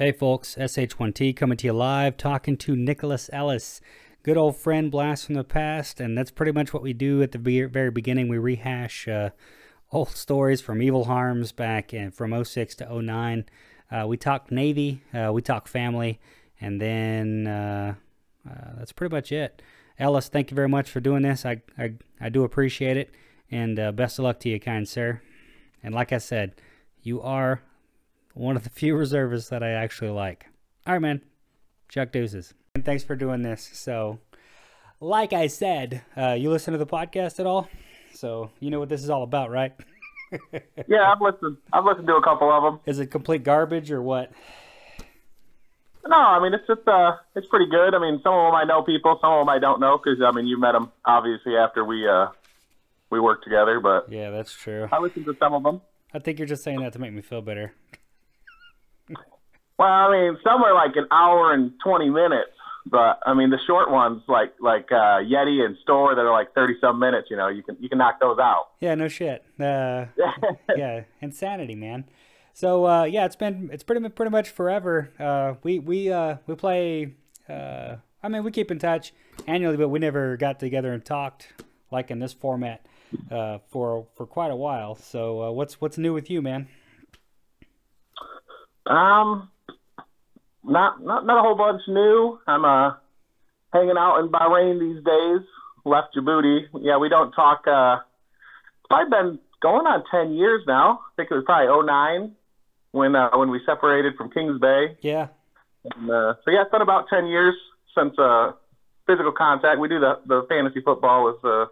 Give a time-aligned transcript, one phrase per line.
[0.00, 3.82] Hey folks, SH1T coming to you live, talking to Nicholas Ellis,
[4.22, 7.32] good old friend, blast from the past, and that's pretty much what we do at
[7.32, 8.28] the very beginning.
[8.28, 9.28] We rehash uh,
[9.92, 13.44] old stories from Evil Harms back in from 06 to 09.
[13.92, 16.18] Uh, we talk Navy, uh, we talk family,
[16.62, 17.94] and then uh,
[18.48, 19.60] uh, that's pretty much it.
[19.98, 21.44] Ellis, thank you very much for doing this.
[21.44, 23.10] I I, I do appreciate it,
[23.50, 25.20] and uh, best of luck to you, kind sir.
[25.82, 26.54] And like I said,
[27.02, 27.60] you are
[28.34, 30.46] one of the few reservists that I actually like.
[30.86, 31.22] All right, man.
[31.88, 32.54] Chuck deuces.
[32.74, 33.68] And thanks for doing this.
[33.72, 34.18] So,
[35.00, 37.68] like I said, uh, you listen to the podcast at all?
[38.14, 39.72] So you know what this is all about, right?
[40.86, 41.56] yeah, I've listened.
[41.72, 42.80] I've listened to a couple of them.
[42.86, 44.30] Is it complete garbage or what?
[46.06, 47.94] No, I mean it's just uh, it's pretty good.
[47.94, 50.20] I mean, some of them I know people, some of them I don't know because
[50.22, 52.28] I mean you met them obviously after we uh
[53.10, 53.80] we worked together.
[53.80, 54.88] But yeah, that's true.
[54.90, 55.80] I listened to some of them.
[56.12, 57.72] I think you're just saying that to make me feel better.
[59.80, 62.50] Well, I mean, some are like an hour and twenty minutes,
[62.84, 66.52] but I mean the short ones like like uh, Yeti and Store that are like
[66.54, 67.28] thirty some minutes.
[67.30, 68.72] You know, you can you can knock those out.
[68.80, 69.42] Yeah, no shit.
[69.58, 70.04] Uh,
[70.76, 72.04] yeah, insanity, man.
[72.52, 75.12] So uh, yeah, it's been it's pretty pretty much forever.
[75.18, 77.14] Uh, we we uh, we play.
[77.48, 79.14] Uh, I mean, we keep in touch
[79.46, 81.54] annually, but we never got together and talked
[81.90, 82.84] like in this format
[83.30, 84.94] uh, for for quite a while.
[84.94, 86.68] So uh, what's what's new with you, man?
[88.84, 89.48] Um,
[90.64, 92.38] not not not a whole bunch new.
[92.46, 92.92] I'm uh
[93.72, 95.46] hanging out in Bahrain these days.
[95.84, 96.66] Left Djibouti.
[96.80, 97.66] Yeah, we don't talk.
[97.66, 97.98] Uh,
[98.88, 101.00] probably been going on ten years now.
[101.04, 102.34] I think it was probably '09
[102.92, 104.96] when uh, when we separated from Kings Bay.
[105.00, 105.28] Yeah.
[105.96, 107.54] And, uh, so yeah, it's been about ten years
[107.96, 108.52] since uh,
[109.06, 109.80] physical contact.
[109.80, 111.66] We do the the fantasy football with uh,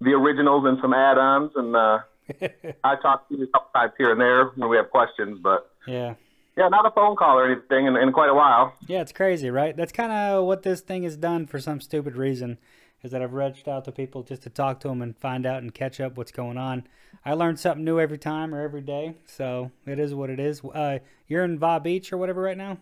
[0.00, 1.98] the originals and some add-ons, and uh,
[2.84, 5.70] I talk to you a couple times here and there when we have questions, but
[5.86, 6.14] yeah.
[6.56, 8.74] Yeah, not a phone call or anything in, in quite a while.
[8.86, 9.74] Yeah, it's crazy, right?
[9.74, 12.58] That's kind of what this thing has done for some stupid reason,
[13.02, 15.62] is that I've reached out to people just to talk to them and find out
[15.62, 16.86] and catch up what's going on.
[17.24, 20.62] I learn something new every time or every day, so it is what it is.
[20.62, 22.78] Uh, you're in Va Beach or whatever right now?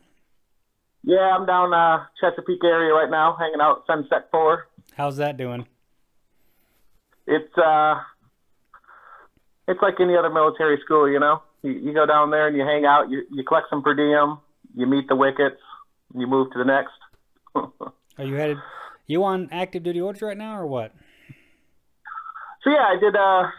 [1.04, 4.66] Yeah, I'm down uh, Chesapeake area right now, hanging out Sunset 4.
[4.94, 5.66] How's that doing?
[7.26, 8.00] It's uh,
[9.69, 12.65] it's like any other military school, you know you, you go down there and you
[12.65, 14.38] hang out, you, you collect some per diem,
[14.75, 15.60] you meet the wickets,
[16.15, 16.93] you move to the next.
[18.19, 18.59] Are you headed?
[19.06, 20.93] You on active duty orders right now, or what?
[22.62, 23.16] So yeah, I did.
[23.16, 23.50] Uh,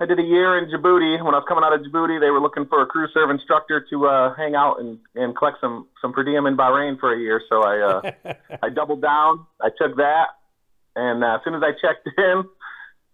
[0.00, 1.22] I did a year in Djibouti.
[1.24, 3.84] When I was coming out of Djibouti, they were looking for a crew serve instructor
[3.90, 7.18] to uh, hang out and, and collect some some per diem in Bahrain for a
[7.18, 7.42] year.
[7.48, 7.80] So I
[8.24, 9.44] uh, I doubled down.
[9.60, 10.28] I took that,
[10.94, 12.44] and uh, as soon as I checked in,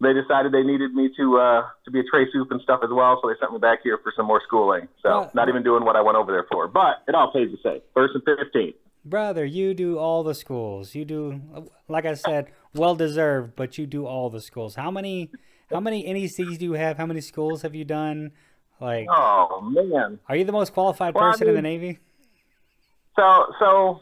[0.05, 2.91] they decided they needed me to uh, to be a tray soup and stuff as
[2.93, 4.89] well, so they sent me back here for some more schooling.
[5.03, 7.51] So uh, not even doing what I went over there for, but it all pays
[7.51, 7.81] the same.
[7.95, 8.75] First and fifteen.
[9.05, 10.95] Brother, you do all the schools.
[10.95, 11.43] You do,
[11.89, 14.77] like I said, well deserved, but you do all the schools.
[14.77, 15.31] How many
[15.71, 16.97] how many NECs do you have?
[16.97, 18.33] How many schools have you done?
[18.81, 21.99] Like, oh man, are you the most qualified well, person I mean, in the Navy?
[23.17, 24.01] So so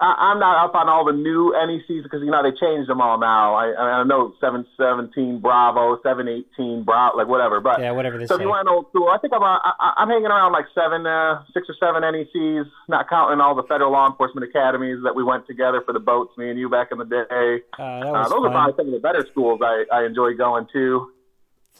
[0.00, 3.00] I, am not up on all the new NECs because you know they changed them
[3.00, 3.54] all now.
[3.54, 7.60] I, I know 717 Bravo, 718 Bravo, like whatever.
[7.60, 8.20] But yeah, whatever.
[8.20, 8.34] so say.
[8.36, 10.66] if you want an old school, I think I'm uh, I, I'm hanging around like
[10.72, 15.16] seven, uh, six or seven NECs, not counting all the federal law enforcement academies that
[15.16, 17.62] we went together for the boats, me and you back in the day.
[17.76, 18.46] Uh, uh, those fun.
[18.46, 21.10] are probably some of the better schools I, I enjoy going to.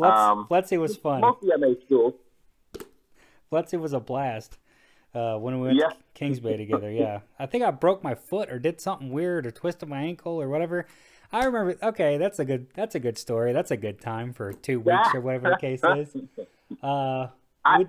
[0.01, 1.21] Let's, um, was fun.
[1.21, 2.15] Most of the MA schools.
[3.67, 4.59] See was a blast
[5.15, 5.89] uh, when we went yeah.
[5.89, 6.91] to Kings Bay together.
[6.91, 10.41] Yeah, I think I broke my foot or did something weird or twisted my ankle
[10.41, 10.87] or whatever.
[11.33, 11.77] I remember.
[11.83, 12.69] Okay, that's a good.
[12.75, 13.53] That's a good story.
[13.53, 16.17] That's a good time for two weeks or whatever the case is.
[16.83, 17.29] Uh,
[17.65, 17.87] I,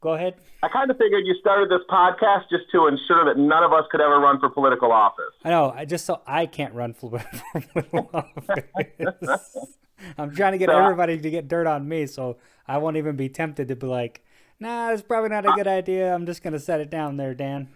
[0.00, 0.34] go ahead.
[0.62, 3.84] I kind of figured you started this podcast just to ensure that none of us
[3.90, 5.34] could ever run for political office.
[5.44, 5.72] I know.
[5.76, 7.20] I just so I can't run for
[7.52, 9.76] political office.
[10.18, 13.16] I'm trying to get so, everybody to get dirt on me, so I won't even
[13.16, 14.24] be tempted to be like,
[14.60, 16.14] nah, it's probably not a good idea.
[16.14, 17.68] I'm just going to set it down there, Dan.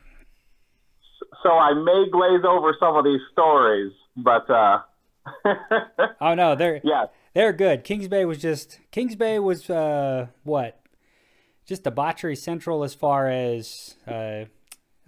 [1.43, 4.81] So I may glaze over some of these stories, but uh
[6.21, 7.07] Oh no, they're yeah.
[7.35, 7.85] They're good.
[7.85, 10.81] Kings Bay was just Kings Bay was uh what?
[11.67, 14.45] Just debauchery central as far as uh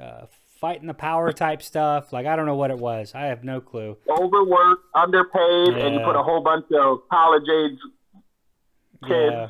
[0.01, 0.27] uh
[0.61, 2.13] fighting the power type stuff.
[2.13, 3.13] Like I don't know what it was.
[3.15, 3.99] I have no clue.
[4.09, 5.87] Overworked, underpaid, yeah.
[5.87, 7.79] and you put a whole bunch of college age
[9.09, 9.49] kids yeah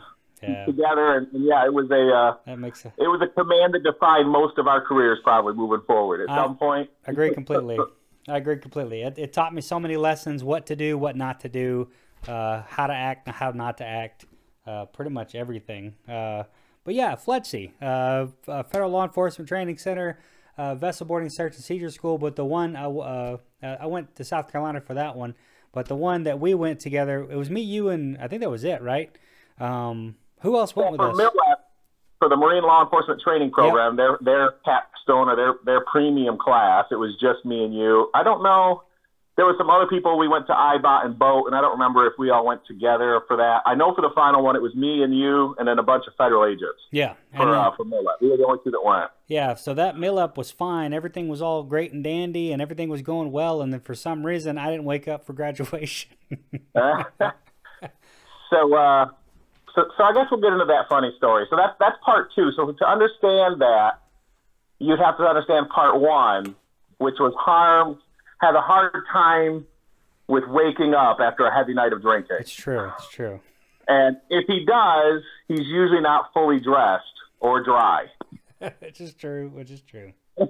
[0.50, 0.64] yeah.
[0.64, 2.94] together, and, and, yeah, it was a uh, that makes sense.
[2.98, 6.22] it was a command that defined most of our careers, probably moving forward.
[6.22, 7.78] At I, some point, I agree completely.
[8.28, 9.02] I agree completely.
[9.02, 11.88] It, it, taught me so many lessons: what to do, what not to do,
[12.28, 14.26] uh, how to act, how not to act,
[14.66, 15.94] uh, pretty much everything.
[16.08, 16.44] Uh,
[16.84, 20.18] but yeah, FLETC, uh, uh, Federal Law Enforcement Training Center,
[20.58, 22.18] uh, Vessel Boarding Search and Seizure School.
[22.18, 25.34] But the one I, I went to South Carolina for that one.
[25.72, 28.50] But the one that we went together, it was me, you, and I think that
[28.50, 29.10] was it, right?
[29.58, 31.32] Um, who else went Well, with for us?
[31.32, 31.56] MILAP,
[32.18, 36.84] for the Marine Law Enforcement Training Program, their their capstone or their their premium class,
[36.90, 38.10] it was just me and you.
[38.14, 38.84] I don't know.
[39.34, 40.18] There were some other people.
[40.18, 43.22] We went to IBOT and boat, and I don't remember if we all went together
[43.26, 43.62] for that.
[43.64, 46.04] I know for the final one, it was me and you, and then a bunch
[46.06, 48.20] of federal agents Yeah, for uh, for MILAP.
[48.20, 49.10] We were the only two that went.
[49.28, 49.54] yeah.
[49.54, 50.92] So that MILAP was fine.
[50.92, 53.62] Everything was all great and dandy, and everything was going well.
[53.62, 56.10] And then for some reason, I didn't wake up for graduation.
[58.50, 59.06] so, uh,
[59.74, 61.46] so, so I guess we'll get into that funny story.
[61.50, 62.50] So that's that's part two.
[62.56, 64.00] So to understand that,
[64.78, 66.54] you'd have to understand part one,
[66.98, 67.98] which was harm
[68.40, 69.66] had a hard time
[70.26, 72.36] with waking up after a heavy night of drinking.
[72.40, 72.90] it's true.
[72.98, 73.40] It's true.
[73.88, 77.04] And if he does, he's usually not fully dressed
[77.40, 78.06] or dry.
[78.80, 79.48] which is true.
[79.48, 80.12] Which is true.
[80.38, 80.48] so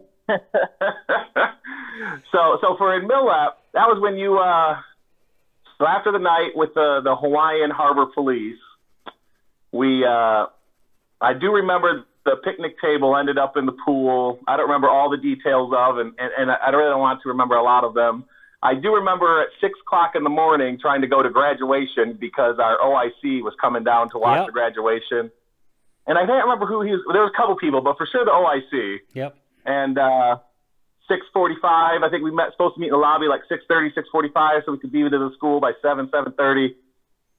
[2.60, 4.76] so for in Millap, that was when you uh
[5.78, 8.58] so after the night with the the Hawaiian Harbor Police,
[9.72, 10.46] we uh
[11.20, 14.38] I do remember the picnic table ended up in the pool.
[14.46, 17.28] I don't remember all the details of and, and, and I really don't want to
[17.28, 18.24] remember a lot of them.
[18.62, 22.60] I do remember at six o'clock in the morning trying to go to graduation because
[22.60, 24.46] our OIC was coming down to watch Yep.
[24.46, 25.32] the graduation.
[26.06, 27.00] And I can't remember who he was.
[27.12, 29.36] There was a couple people, but for sure the OIC Yep.
[29.64, 30.36] and uh,
[31.10, 32.04] 6:45.
[32.04, 34.78] I think we met supposed to meet in the lobby like 6:30, 6:45, so we
[34.78, 36.74] could be to the school by 7, 7:30.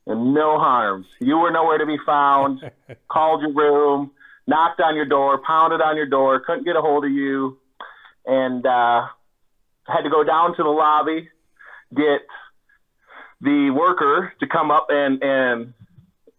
[0.06, 1.08] And no harms.
[1.20, 2.60] You were nowhere to be found.
[3.10, 4.12] Called your room,
[4.48, 7.56] knocked on your door, pounded on your door, couldn't get a hold of you,
[8.26, 9.06] and uh,
[9.88, 11.30] had to go down to the lobby,
[11.96, 12.22] get
[13.40, 15.74] the worker to come up and and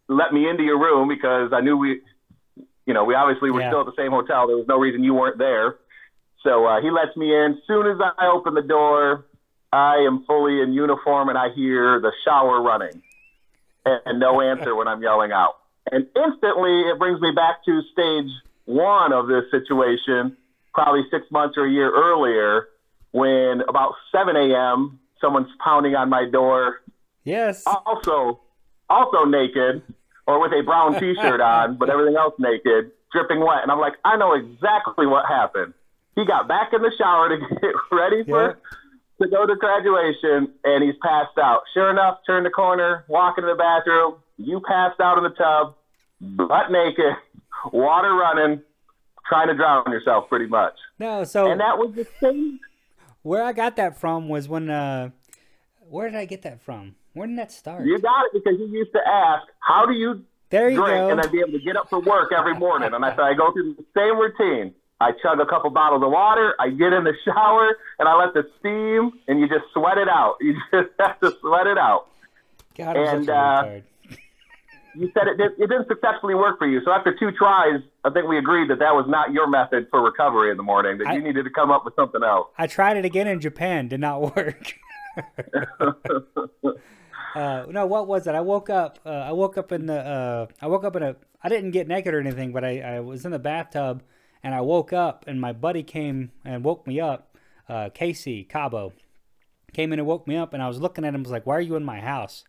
[0.08, 2.00] let me into your room because I knew we,
[2.86, 3.70] you know, we obviously were Yeah.
[3.70, 4.46] still at the same hotel.
[4.46, 5.76] There was no reason you weren't there.
[6.42, 7.58] So uh, he lets me in.
[7.66, 9.24] Soon as I open the door,
[9.72, 13.02] I am fully in uniform and I hear the shower running,
[13.84, 15.56] and, no answer when I'm yelling out.
[15.90, 18.30] And instantly, it brings me back to stage
[18.64, 20.36] one of this situation,
[20.72, 22.68] probably six months or a year earlier,
[23.12, 24.98] when about 7 a.m.
[25.20, 26.80] someone's pounding on my door
[27.24, 27.64] Yes.
[27.66, 28.40] also
[28.90, 29.82] also naked
[30.26, 33.62] or with a brown t-shirt on, but everything else naked, dripping wet.
[33.62, 35.74] And I'm like, I know exactly what happened.
[36.16, 38.58] He got back in the shower to get ready for
[39.22, 41.62] to go to graduation, and he's passed out.
[41.72, 44.16] Sure enough, turn the corner, walk into the bathroom.
[44.36, 45.74] You passed out in the tub,
[46.20, 47.14] butt naked,
[47.72, 48.62] water running,
[49.28, 50.74] trying to drown yourself, pretty much.
[50.98, 51.24] No.
[51.24, 52.58] So And that was the same.
[53.22, 54.70] where I got that from was when.
[54.70, 55.10] Uh,
[55.88, 56.96] where did I get that from?
[57.12, 57.86] Where did that start?
[57.86, 61.10] You got it because you used to ask, "How do you there you drink go.
[61.10, 62.92] and I'd be able to get up for work every morning.
[62.94, 64.74] And I said, I go through the same routine.
[65.04, 68.32] I chug a couple bottles of water, I get in the shower, and I let
[68.32, 70.36] the steam, and you just sweat it out.
[70.40, 72.06] You just have to sweat it out.
[72.76, 73.64] God, and, uh.
[74.96, 76.80] You said it, did, it didn't successfully work for you.
[76.84, 80.00] So after two tries, I think we agreed that that was not your method for
[80.00, 82.46] recovery in the morning, that I- you needed to come up with something else.
[82.56, 84.74] I tried it again in Japan, did not work.
[87.34, 88.34] uh, no, what was it?
[88.36, 89.00] I woke up.
[89.04, 89.98] Uh, I woke up in the.
[89.98, 91.16] Uh, I woke up in a.
[91.42, 94.02] I didn't get naked or anything, but I, I was in the bathtub,
[94.44, 97.36] and I woke up, and my buddy came and woke me up.
[97.68, 98.92] Uh, Casey Cabo
[99.72, 101.22] came in and woke me up, and I was looking at him.
[101.22, 102.44] Was like, "Why are you in my house?"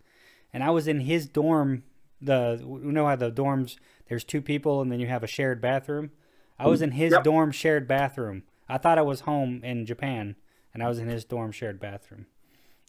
[0.54, 1.84] And I was in his dorm.
[2.22, 3.78] The you know how the dorms
[4.10, 6.12] there's two people, and then you have a shared bathroom.
[6.60, 7.24] I was in his Yep.
[7.24, 8.44] dorm shared bathroom.
[8.70, 10.36] I thought I was home in Japan,
[10.74, 12.26] and I was in his dorm shared bathroom.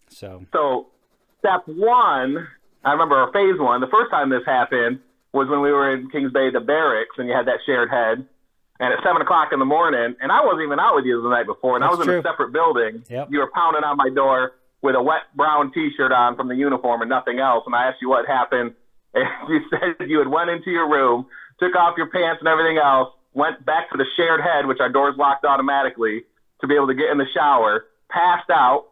[0.08, 0.88] So So,
[1.38, 2.48] step one,
[2.84, 5.00] I remember phase one, the first time this happened
[5.32, 8.26] was when we were in Kings Bay, the barracks, and you had that shared head.
[8.78, 11.30] And at 7 o'clock in the morning, and I wasn't even out with you the
[11.30, 13.04] night before, and I That's was in a separate building.
[13.08, 13.28] Yep.
[13.30, 14.52] You were pounding on my door
[14.82, 17.64] with a wet brown t shirt on from the uniform and nothing else.
[17.66, 18.74] And I asked you what happened.
[19.16, 21.24] And you said you had went into your room,
[21.58, 24.90] took off your pants and everything else, went back to the shared head, which our
[24.90, 26.24] doors locked automatically,
[26.60, 28.88] to be able to get in the shower, passed out,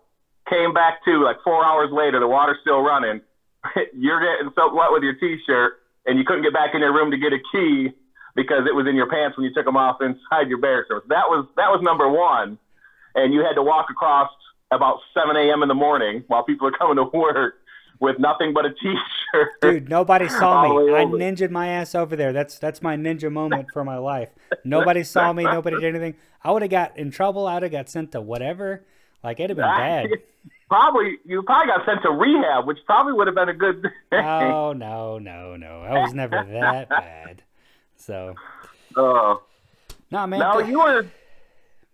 [0.48, 3.20] came back to like four hours later, the water's still running.
[3.94, 5.74] You're getting soaked wet with your t-shirt,
[6.06, 7.92] and you couldn't get back in your room to get a key
[8.34, 11.02] because it was in your pants when you took them off inside your barracks room.
[11.08, 12.58] That was that was number one,
[13.14, 14.30] and you had to walk across
[14.70, 15.62] about 7 a.m.
[15.62, 17.54] in the morning while people are coming to work
[18.00, 19.48] with nothing but a t-shirt.
[19.62, 20.92] Dude, nobody saw me.
[20.94, 22.32] I ninjaed my ass over there.
[22.32, 24.30] That's that's my ninja moment for my life.
[24.64, 25.44] Nobody saw me.
[25.44, 26.14] Nobody did anything.
[26.42, 27.46] I would have got in trouble.
[27.46, 28.84] I'd have got sent to whatever.
[29.22, 30.08] Like it'd have been bad.
[30.68, 33.90] probably you probably got sent to rehab, which probably would have been a good oh,
[34.10, 34.24] thing.
[34.24, 35.80] Oh no, no, no!
[35.80, 37.42] I was never that bad.
[38.04, 38.34] So,
[38.96, 39.42] Oh.
[40.10, 40.40] nah, man.
[40.40, 41.06] No, you were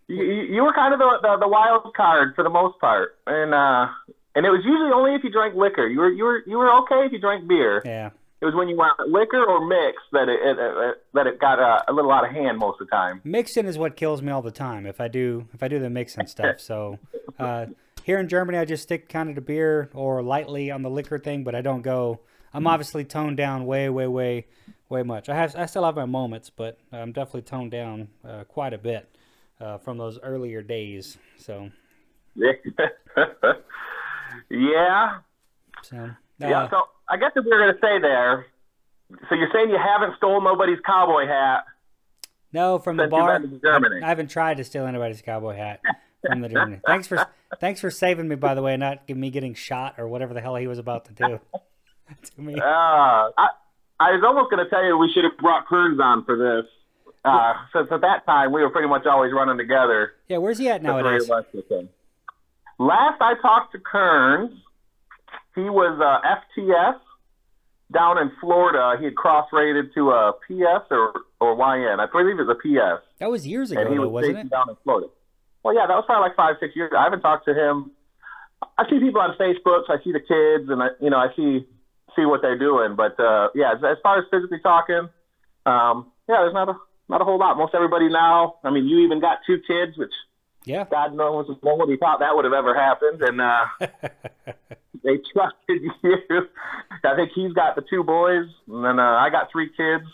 [0.07, 3.53] you, you were kind of the, the the wild card for the most part, and
[3.53, 3.87] uh,
[4.35, 5.87] and it was usually only if you drank liquor.
[5.87, 7.81] You were you were you were okay if you drank beer.
[7.85, 8.09] yeah.
[8.41, 11.59] It was when you went liquor or mix that it, it, it that it got
[11.59, 13.21] uh, a little out of hand most of the time.
[13.23, 14.87] Mixing is what kills me all the time.
[14.87, 16.59] If I do, if I do the mixing stuff.
[16.59, 16.97] So,
[17.37, 17.67] uh,
[18.03, 21.19] here in Germany, I just stick kind of to beer or lightly on the liquor
[21.19, 22.19] thing, but I don't go.
[22.51, 24.47] I'm obviously toned down way, way, way,
[24.91, 25.29] way much.
[25.29, 28.77] I have, I still have my moments, but I'm definitely toned down uh, quite a
[28.77, 29.09] bit
[29.59, 31.17] uh, from those earlier days.
[31.37, 31.71] So,
[32.35, 32.59] yeah,
[35.81, 36.69] so uh, yeah.
[36.69, 38.45] So I guess if we were going to say there,
[39.29, 41.65] so you're saying you haven't stolen nobody's cowboy hat
[42.53, 43.39] no, from the bar.
[43.63, 44.01] Germany.
[44.03, 45.81] I haven't tried to steal anybody's cowboy hat
[46.25, 46.81] from the Germany.
[46.85, 47.25] Thanks for
[47.59, 50.55] thanks for saving me, by the way, not me getting shot or whatever the hell
[50.55, 51.39] he was about to do
[52.35, 52.55] to me.
[52.55, 53.47] Uh, I,
[54.01, 56.65] I was almost going to tell you we should have brought Kearns on for this.
[57.23, 60.13] Uh, since at that time we were pretty much always running together.
[60.27, 61.29] Yeah, where's he at nowadays?
[61.29, 64.51] Last I talked to Kearns,
[65.53, 66.99] he was uh, FTS
[67.93, 68.95] down in Florida.
[68.97, 71.99] He had cross-rated to a PS or or YN.
[71.99, 74.37] I believe it was a PS, That was years ago, and he though, was wasn't
[74.39, 74.49] it?
[74.49, 75.07] down in Florida.
[75.63, 76.91] Well, yeah, that was probably like five, six years.
[76.97, 77.91] I haven't talked to him.
[78.77, 79.85] I see people on Facebook.
[79.85, 81.67] So I see the kids, and I, you know, I see
[82.15, 82.95] see what they're doing.
[82.95, 85.09] But uh, yeah, as, as far as physically talking,
[85.65, 86.75] um, yeah, there's not a
[87.09, 87.57] not a whole lot.
[87.57, 88.55] Most everybody now.
[88.63, 90.13] I mean, you even got two kids, which
[90.65, 90.85] Yeah.
[90.89, 93.65] God knows nobody thought that would have ever happened, and uh,
[95.03, 96.15] they trusted you.
[97.03, 100.05] I think he's got the two boys, and then uh, I got three kids.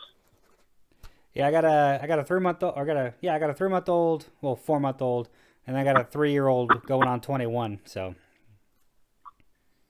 [1.34, 2.74] Yeah, I got a I got a three month old.
[2.76, 5.30] I got a yeah, I got a three month old, well, four month old,
[5.68, 7.80] and I got a three year old going on twenty one.
[7.86, 8.16] So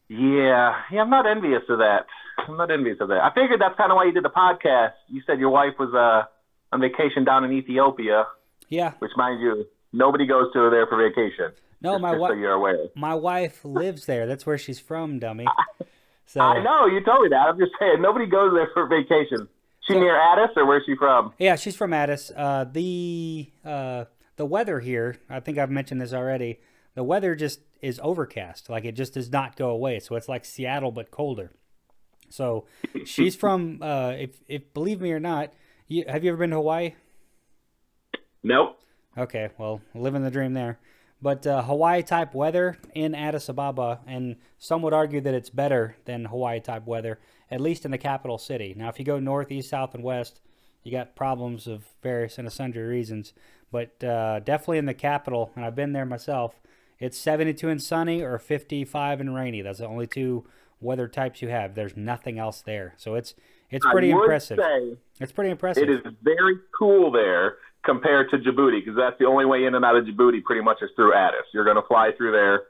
[0.10, 2.06] Yeah, yeah, I'm not envious of that.
[2.48, 3.22] I'm not envious of that.
[3.24, 4.94] I figured that's kind of why you did the podcast.
[5.10, 6.28] You said your wife was uh,
[6.74, 8.26] on vacation down in Ethiopia,
[8.70, 11.52] yeah, which, mind you, nobody goes to there for vacation.
[11.82, 12.88] no, just, my just so wife you're aware.
[12.96, 14.26] my wife lives there.
[14.28, 15.46] That's where she's from, dummy.
[16.30, 17.48] So I know you told me that.
[17.48, 19.48] I'm just saying nobody goes there for vacation.
[19.88, 21.32] She So- near Addis, or where's she from?
[21.40, 22.32] Yeah, she's from Addis.
[22.36, 24.04] Uh, the uh,
[24.36, 26.60] the weather here, I think I've mentioned this already.
[26.96, 28.70] The weather just is overcast.
[28.70, 30.00] Like it just does not go away.
[30.00, 31.52] So it's like Seattle but colder.
[32.30, 32.66] So
[33.06, 33.80] she's from.
[33.82, 35.54] Uh, if if believe me or not,
[35.88, 36.96] you, have you ever been to Hawaii?
[38.44, 38.80] Nope.
[39.18, 40.80] Okay, well, living the dream there.
[41.22, 45.96] But uh, Hawaii type weather in Addis Ababa, and some would argue that it's better
[46.06, 47.20] than Hawaii type weather,
[47.50, 48.76] at least in the capital city.
[48.78, 50.40] Now, if you go north, east, south, and west,
[50.84, 53.34] you got problems of various and sundry reasons.
[53.72, 56.62] But uh, definitely in the capital, and I've been there myself,
[57.00, 59.62] it's 72 and sunny or 55 and rainy.
[59.62, 60.46] That's the only two
[60.80, 61.76] weather types you have.
[61.76, 63.36] There's nothing else there, so it's
[63.70, 64.60] it's pretty impressive.
[65.20, 65.84] It's pretty impressive.
[65.84, 69.84] it is very cool there compared to Djibouti because that's the only way in and
[69.84, 71.46] out of Djibouti pretty much is through Addis.
[71.54, 72.64] You're going to fly through there,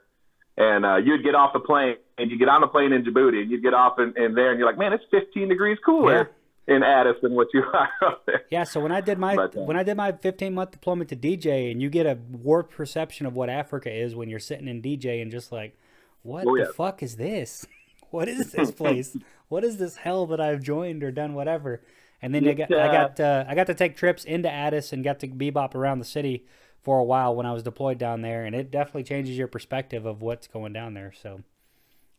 [0.56, 3.40] and uh, you'd get off the plane and you get on the plane in Djibouti
[3.42, 6.30] and you'd get off in, in there and you're like, man, it's 15 degrees cooler
[6.68, 8.42] in Addis than what you are up there.
[8.50, 11.08] Yeah, so when I did my But, uh, when I did my 15 month deployment
[11.10, 14.68] to DJ, and you get a warped perception of what Africa is when you're sitting
[14.68, 15.76] in DJ and just like,
[16.22, 16.68] what Oh, the yeah.
[16.76, 17.66] fuck is this?
[18.10, 19.14] What is this place?
[19.48, 21.82] what is this hell that I've joined or done whatever?
[22.22, 24.94] And then I got I uh, got uh, I got to take trips into Addis
[24.94, 26.46] and got to bebop around the city
[26.82, 30.06] for a while when I was deployed down there, and it definitely changes your perspective
[30.06, 31.12] of what's going down there.
[31.12, 31.42] So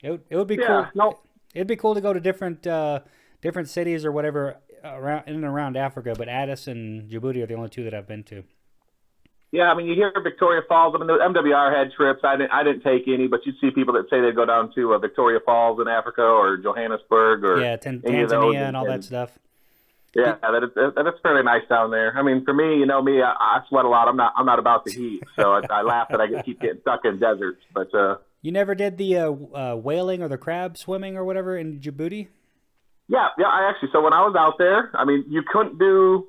[0.03, 0.87] it would- it would be Yeah, cool.
[0.93, 1.19] no.
[1.55, 2.99] It'd be cool to go to different uh,
[3.41, 7.53] different cities or whatever around in and around Africa, but Addis and Djibouti are the
[7.55, 8.43] only two that I've been to.
[9.51, 10.93] Yeah, I mean, you hear Victoria Falls.
[10.95, 12.19] I mean, the MWR had trips.
[12.23, 14.71] I didn't, I didn't take any, but you'd see people that say they'd go down
[14.75, 18.67] to uh, Victoria Falls in Africa or Johannesburg or Yeah, Tan- any of those, Tanzania
[18.67, 19.39] and all that stuff.
[20.15, 22.15] Yeah, that is, that is fairly nice down there.
[22.17, 24.07] I mean, for me, you know me, I, I sweat a lot.
[24.07, 26.59] I'm not I'm not about the heat, so I, I laugh that I get, keep
[26.61, 27.61] getting stuck in deserts.
[27.75, 31.57] But uh, You never did the uh, uh, whaling or the crab swimming or whatever
[31.57, 32.27] in Djibouti?
[33.09, 33.89] Yeah, yeah, I actually.
[33.91, 36.27] So when I was out there, I mean, you couldn't do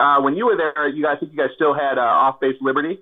[0.00, 0.88] uh, when you were there.
[0.88, 2.98] You guys, I think you guys still had uh, off base Liberty.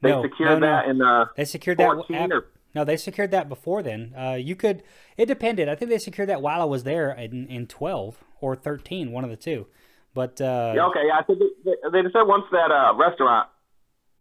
[0.00, 0.66] They No, secured no, no.
[0.66, 1.86] that in uh, They secured that.
[1.94, 4.12] 14 ap- or- no, they secured that before then.
[4.16, 4.82] Uh, you could.
[5.16, 5.68] It depended.
[5.68, 9.24] I think they secured that while I was there in, in twelve or thirteen, one
[9.24, 9.66] of the two.
[10.14, 11.18] But uh, Yeah, okay, yeah.
[11.18, 13.48] I think they, they just said once that uh, restaurant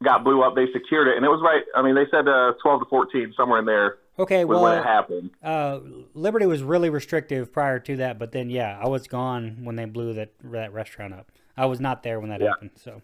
[0.03, 1.63] got blew up, they secured it, and it was right.
[1.75, 4.75] I mean, they said uh, 12 to 14, somewhere in there okay, was when it
[4.75, 5.31] well, happened.
[5.43, 5.79] uh,
[6.13, 9.85] Liberty was really restrictive prior to that, but then yeah, I was gone when they
[9.85, 11.31] blew that that restaurant up.
[11.55, 12.49] I was not there when that Yeah.
[12.49, 12.71] happened.
[12.75, 13.01] So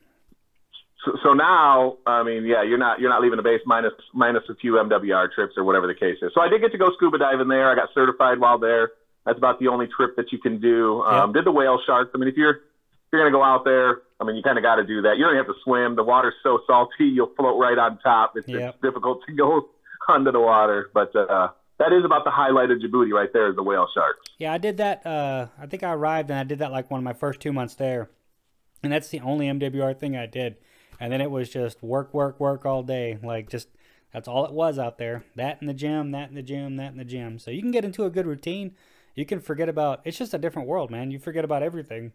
[1.05, 4.43] So, so now, I mean, yeah, you're not you're not leaving the base minus minus
[4.49, 6.31] a few MWR trips or whatever the case is.
[6.33, 7.69] So I did get to go scuba diving there.
[7.69, 8.91] I got certified while there.
[9.25, 11.01] That's about the only trip that you can do.
[11.03, 12.11] Um, Did the whale sharks.
[12.13, 12.59] I mean, if you're
[13.11, 15.17] you're gonna go out there, I mean, you kind of got to do that.
[15.17, 15.95] You don't have to swim.
[15.95, 18.33] The water's so salty, you'll float right on top.
[18.35, 19.69] It's, it's difficult to go
[20.07, 23.55] under the water, but uh, that is about the highlight of Djibouti right there is
[23.55, 24.29] the whale sharks.
[24.37, 25.05] Yeah, I did that.
[25.05, 27.53] Uh, I think I arrived and I did that like one of my first two
[27.53, 28.09] months there,
[28.81, 30.57] and that's the only MWR thing I did.
[30.99, 33.17] And then it was just work, work, work all day.
[33.21, 33.67] Like just
[34.13, 35.25] that's all it was out there.
[35.35, 37.39] That in the gym, that in the gym, that in the gym.
[37.39, 38.75] So you can get into a good routine.
[39.15, 40.01] You can forget about.
[40.05, 41.11] It's just a different world, man.
[41.11, 42.13] You forget about everything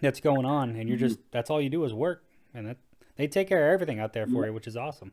[0.00, 2.24] that's going on, and you're just that's all you do is work,
[2.54, 2.78] and that
[3.16, 5.12] they take care of everything out there for you, which is awesome.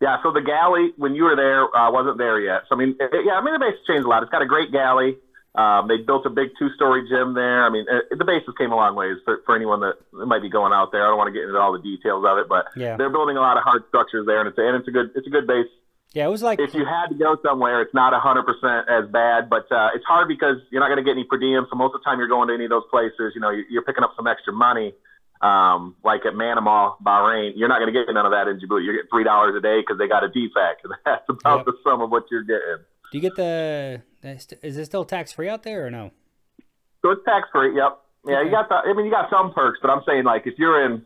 [0.00, 2.62] Yeah, so the galley when you were there uh, wasn't there yet.
[2.68, 4.22] So I mean, it, yeah, I mean the base changed a lot.
[4.22, 5.16] It's got a great galley.
[5.56, 7.64] Um, they built a big two-story gym there.
[7.64, 10.42] I mean, uh, the base has came a long ways for, for anyone that might
[10.42, 11.00] be going out there.
[11.02, 12.96] I don't want to get into all the details of it, but Yeah.
[12.98, 15.10] they're building a lot of hard structures there, and it's a, and it's a good
[15.14, 15.64] it's a good base.
[16.12, 18.44] Yeah, it was like If you had to go somewhere, it's not 100%
[18.88, 21.66] as bad, but uh, it's hard because you're not going to get any per diem.
[21.70, 23.64] So most of the time you're going to any of those places, you know, you're,
[23.68, 24.94] you're picking up some extra money.
[25.40, 28.84] Um, like at Manama, Bahrain, you're not going to get none of that in Djibouti.
[28.84, 30.28] You're getting three dollars a day because they got a
[30.84, 31.66] and that's about Yep.
[31.66, 32.84] the sum of what you're getting.
[33.12, 34.02] Do you get the?
[34.22, 36.10] the- Is it still tax free out there or no?
[37.02, 37.76] So it's tax free.
[37.76, 37.98] Yep.
[38.26, 38.44] Yeah, Okay.
[38.46, 38.76] you got the.
[38.76, 41.04] I mean, you got some perks, but I'm saying like if you're in,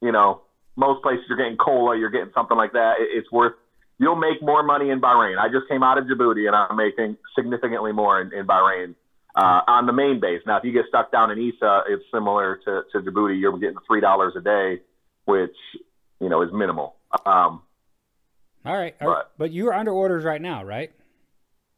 [0.00, 0.42] you know,
[0.76, 2.94] most places you're getting cola, you're getting something like that.
[3.00, 3.54] It, it's worth.
[3.98, 5.38] You'll make more money in Bahrain.
[5.38, 8.94] I just came out of Djibouti and I'm making significantly more in, in Bahrain
[9.34, 10.42] uh, on the main base.
[10.46, 13.40] Now, if you get stuck down in Isa, it's similar to, to Djibouti.
[13.40, 14.80] You're getting three dollars a day,
[15.24, 15.56] which
[16.20, 16.96] you know is minimal.
[17.26, 17.62] Um,
[18.64, 20.92] All right, But- but you are under orders right now, right?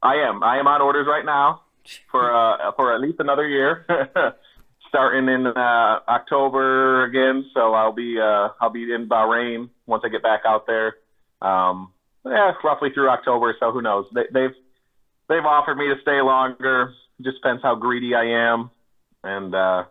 [0.02, 0.42] I am.
[0.42, 1.62] I am on orders right now
[2.10, 3.86] for uh, for at least another year,
[4.88, 7.46] starting in uh, October again.
[7.54, 10.96] So I'll be uh, I'll be in Bahrain once I get back out there.
[11.40, 11.92] Um,
[12.26, 13.54] yeah, roughly through October.
[13.60, 14.06] So who knows?
[14.14, 14.54] They, they've
[15.28, 16.92] they've offered me to stay longer.
[17.22, 18.70] Just depends how greedy I am,
[19.22, 19.84] and uh,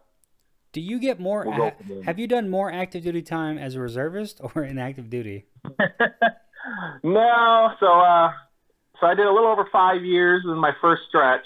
[0.73, 1.45] Do you get more?
[1.45, 1.71] We'll
[2.03, 5.45] have you done more active duty time as a reservist or in active duty?
[7.03, 7.69] no.
[7.79, 8.31] So uh,
[8.99, 11.45] so I did a little over five years in my first stretch.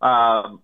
[0.00, 0.60] Um,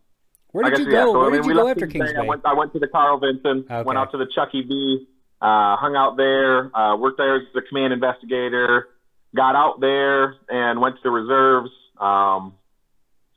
[0.52, 1.12] Where did you go?
[1.18, 2.18] Where did you go after Kings Bay.
[2.18, 3.82] I went, I went to the Carl Vinson, Okay.
[3.84, 5.06] went out to the Chucky V,
[5.40, 8.88] uh, hung out there, uh, worked there as the command investigator,
[9.34, 11.70] got out there and went to the reserves.
[11.98, 12.54] Um,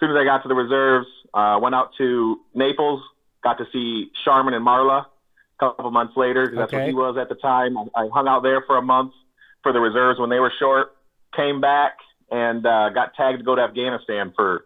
[0.03, 3.01] soon as I got to the reserves, uh, went out to Naples,
[3.43, 6.81] got to see Sharman and Marla a couple months later 'cause that's Okay.
[6.81, 7.77] what he was at the time.
[7.77, 9.13] I, I hung out there for a month
[9.61, 10.95] for the reserves when they were short,
[11.35, 11.97] came back
[12.31, 14.65] and uh, got tagged to go to Afghanistan for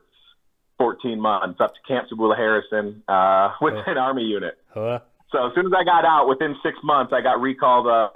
[0.79, 3.83] 14 months up to Camp Sabalu-Harrison uh, with Oh.
[3.91, 4.57] an Army unit.
[4.73, 4.99] Huh?
[5.31, 8.09] So as soon as I got out, within six months, I got recalled uh,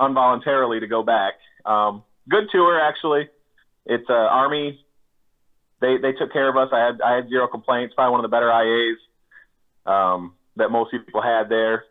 [0.00, 1.34] involuntarily to go back.
[1.64, 3.28] Um, good tour, actually.
[3.86, 4.84] It's uh, Army.
[5.80, 6.70] They they took care of us.
[6.72, 7.94] I had I had zero complaints.
[7.94, 8.96] Probably one of the better IAs
[9.86, 11.84] um, that most people had there.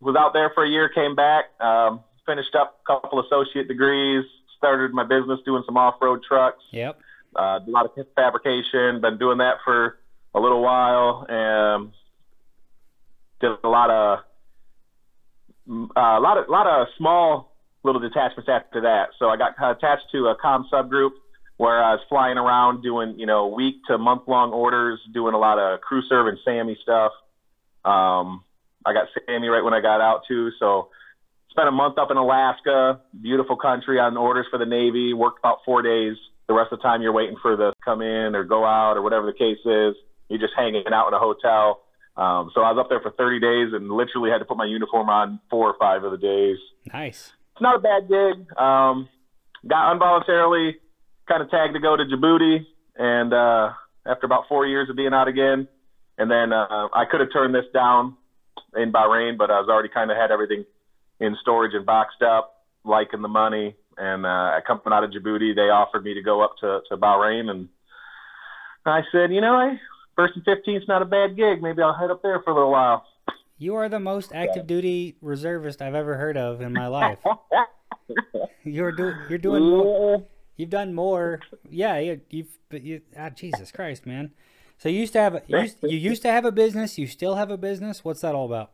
[0.00, 4.24] Was out there for a year, came back, um, finished up a couple associate degrees,
[4.58, 6.98] started my business doing some off-road trucks Yep.
[7.34, 9.00] uh, a lot of fabrication.
[9.00, 9.98] Been doing that for
[10.34, 11.92] a little while, and
[13.40, 14.18] did a lot of
[15.68, 19.10] uh, a lot of a lot of small little detachments after that.
[19.18, 21.12] So I got attached to a com subgroup
[21.56, 25.38] where I was flying around doing you know week to month long orders, doing a
[25.38, 27.12] lot of crew serve and SAMI stuff.
[27.84, 28.44] Um,
[28.84, 30.90] I got SAMI right when I got out too, so
[31.50, 35.14] spent a month up in Alaska, beautiful country on orders for the Navy.
[35.14, 36.16] Worked about four days.
[36.48, 39.02] The rest of the time you're waiting for the come in or go out or
[39.02, 39.96] whatever the case is.
[40.28, 41.82] You're just hanging out in a hotel.
[42.16, 44.64] Um, so I was up there for 30 days and literally had to put my
[44.64, 46.56] uniform on four or five of the days.
[46.92, 47.32] Nice.
[47.52, 48.58] It's not a bad gig.
[48.58, 49.08] Um,
[49.66, 50.76] got involuntarily
[51.28, 53.72] kind of tagged to go to Djibouti, and uh,
[54.06, 55.68] after about four years of being out again,
[56.18, 58.16] and then uh, I could have turned this down
[58.76, 60.64] in Bahrain, but I was already kind of had everything
[61.20, 63.74] in storage and boxed up, liking the money.
[63.98, 67.50] And uh, coming out of Djibouti, they offered me to go up to, to Bahrain,
[67.50, 67.68] and
[68.84, 69.80] I said, you know, I,
[70.14, 71.62] first and 15th is not a bad gig.
[71.62, 73.04] Maybe I'll head up there for a little while.
[73.58, 77.18] You are the most active duty reservist I've ever heard of in my life.
[78.64, 79.16] You're doing.
[79.28, 80.26] You're doing more.
[80.56, 81.40] You've done more.
[81.68, 82.58] Yeah, you, you've.
[82.68, 83.02] But you.
[83.16, 84.32] Ah, Jesus Christ, man.
[84.78, 85.34] So you used to have.
[85.34, 86.98] A, you, used, you used to have a business.
[86.98, 88.04] You still have a business.
[88.04, 88.72] What's that all about?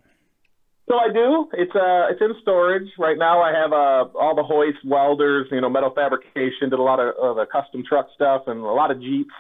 [0.89, 1.49] So I do.
[1.53, 3.41] It's uh, it's in storage right now.
[3.41, 6.71] I have uh, all the hoist welders, you know, metal fabrication.
[6.71, 9.35] Did a lot of uh, the custom truck stuff and a lot of Jeeps.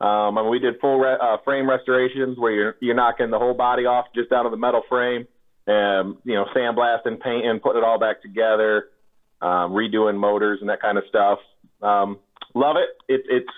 [0.00, 3.54] Um, and we did full re- uh, frame restorations where you're you're knocking the whole
[3.54, 5.26] body off just down to the metal frame,
[5.66, 8.86] and you know, sandblasting, painting, putting it all back together,
[9.42, 11.38] um, redoing motors and that kind of stuff.
[11.82, 12.18] Um,
[12.54, 12.90] love it.
[13.12, 13.54] It it's.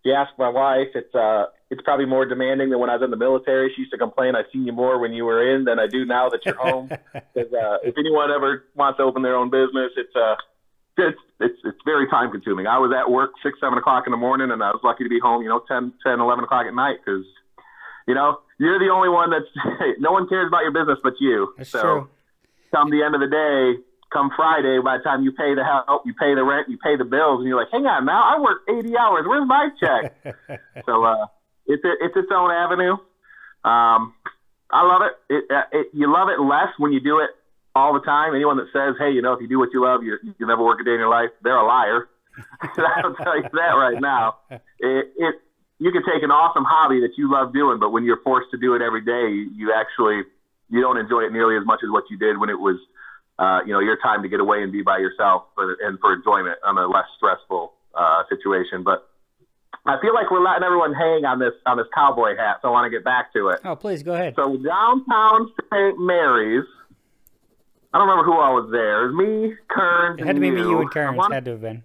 [0.00, 3.02] If you ask my wife, it's uh, it's probably more demanding than when I was
[3.02, 3.72] in the military.
[3.74, 6.04] She used to complain, "I seen you more when you were in than I do
[6.04, 6.90] now that you're home."
[7.34, 10.34] Because uh, if anyone ever wants to open their own business, it's uh,
[10.98, 12.66] it's it's it's very time consuming.
[12.66, 15.10] I was at work six, seven o'clock in the morning, and I was lucky to
[15.10, 17.24] be home, you know, ten, ten, eleven o'clock at night because,
[18.06, 19.50] you know, you're the only one that's
[19.98, 21.54] no one cares about your business but you.
[21.56, 22.08] That's so, true.
[22.74, 23.82] come the end of the day,
[24.12, 26.96] come Friday, by the time you pay the help, you pay the rent, you pay
[26.96, 29.24] the bills, and you're like, hang on now, I worked 80 hours.
[29.26, 30.16] Where's my check?
[30.86, 31.26] so uh,
[31.66, 32.96] it's a, it's its own avenue.
[33.64, 34.14] Um,
[34.70, 35.34] I love it.
[35.34, 35.86] It, uh, it.
[35.92, 37.30] You love it less when you do it
[37.74, 38.34] all the time.
[38.34, 40.62] Anyone that says, hey, you know, if you do what you love, you you never
[40.62, 42.08] work a day in your life, they're a liar.
[42.62, 44.36] I'll tell you that right now.
[44.50, 45.34] It, it
[45.78, 48.58] you can take an awesome hobby that you love doing, but when you're forced to
[48.58, 50.22] do it every day, you actually
[50.70, 52.76] you don't enjoy it nearly as much as what you did when it was
[53.38, 56.12] uh, you know, your time to get away and be by yourself for, and for
[56.12, 58.82] enjoyment on a less stressful uh, situation.
[58.82, 59.08] But
[59.86, 62.70] I feel like we're letting everyone hang on this on this cowboy hat, so I
[62.72, 63.60] want to get back to it.
[63.64, 64.34] Oh, please go ahead.
[64.36, 65.98] So downtown St.
[65.98, 66.64] Mary's.
[67.92, 69.04] I don't remember who all was there.
[69.04, 71.16] It was me, Kearns, It had to be me, you, and I Kearns.
[71.16, 71.84] wanna- Had to have been.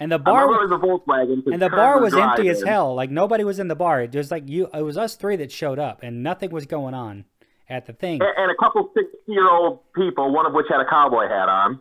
[0.00, 1.46] And the bar it was a Volkswagen.
[1.52, 2.92] and the Kearns bar was empty as hell.
[2.96, 4.02] Like nobody was in the bar.
[4.02, 4.68] It was like you.
[4.74, 7.24] It was us three that showed up, and nothing was going on
[7.68, 8.20] at the thing.
[8.20, 11.80] and, and a couple sixty-year-old people, one of which had a cowboy hat on.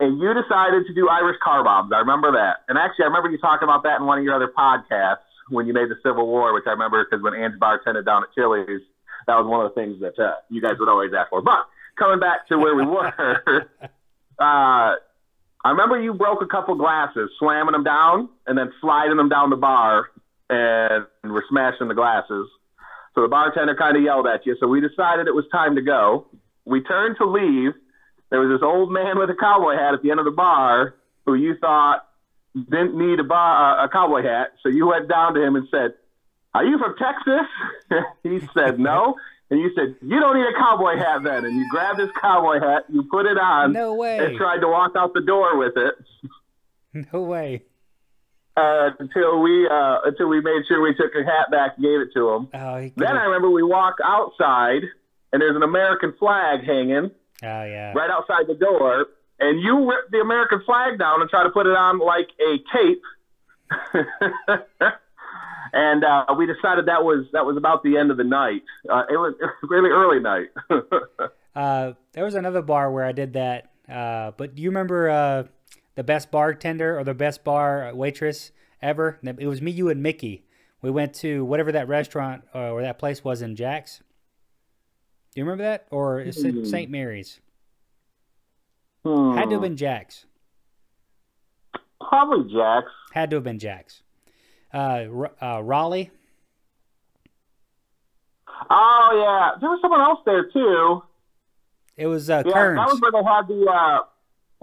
[0.00, 1.92] And you decided to do Irish car bombs.
[1.94, 2.64] I remember that.
[2.68, 5.66] And actually, I remember you talking about that in one of your other podcasts when
[5.66, 8.82] you made the Civil War, which I remember because when Ange bartended down at Chili's,
[9.26, 11.42] that was one of the things that uh, you guys would always ask for.
[11.42, 11.66] But
[11.98, 13.12] coming back to where we were,
[14.38, 14.94] uh,
[15.64, 19.50] I remember you broke a couple glasses, slamming them down, and then sliding them down
[19.50, 20.10] the bar,
[20.50, 22.48] and were smashing the glasses.
[23.14, 24.56] So the bartender kind of yelled at you.
[24.58, 26.26] So we decided it was time to go.
[26.64, 27.72] We turned to leave.
[28.30, 30.94] There was this old man with a cowboy hat at the end of the bar
[31.26, 32.06] who you thought
[32.54, 34.52] didn't need a, bar, uh, a cowboy hat.
[34.62, 35.94] So you went down to him and said,
[36.54, 38.04] Are you from Texas?
[38.22, 39.16] he said, No.
[39.50, 41.44] And you said, You don't need a cowboy hat then.
[41.44, 44.18] And you grabbed his cowboy hat, you put it on, No way.
[44.18, 45.94] and tried to walk out the door with it.
[47.12, 47.64] No way.
[48.56, 52.00] Uh, until we uh, until we made sure we took her hat back and gave
[52.00, 52.48] it to him.
[52.54, 54.82] Oh, he Then I remember we walk outside
[55.32, 57.92] and there's an American flag hanging oh yeah.
[57.92, 59.06] right outside the door,
[59.40, 62.58] and you rip the American flag down and try to put it on like a
[62.72, 63.02] cape.
[65.72, 68.62] and uh, we decided that was that was about the end of the night.
[68.88, 70.48] Uh, it was it was really early night.
[71.54, 73.70] Uh, there was another bar where I did that.
[73.88, 75.44] Uh, but do you remember uh,
[75.94, 78.50] the best bartender or the best bar waitress
[78.82, 79.18] ever?
[79.22, 80.44] It was me, you, and Mickey.
[80.82, 83.98] We went to whatever that restaurant uh, or that place was in Jack's.
[85.34, 85.86] Do you remember that?
[85.90, 86.64] Or is it Hmm.
[86.64, 86.90] St.
[86.90, 87.40] Mary's?
[89.04, 90.24] Had to have been Jack's.
[92.00, 92.90] Probably Jack's.
[93.12, 94.02] Had to have been Jack's.
[94.72, 95.04] Uh,
[95.42, 96.10] uh, Raleigh.
[98.70, 101.02] Oh yeah, there was someone else there too.
[101.96, 102.78] It was uh, Yeah, Kearns.
[102.78, 104.00] that was where they had the uh,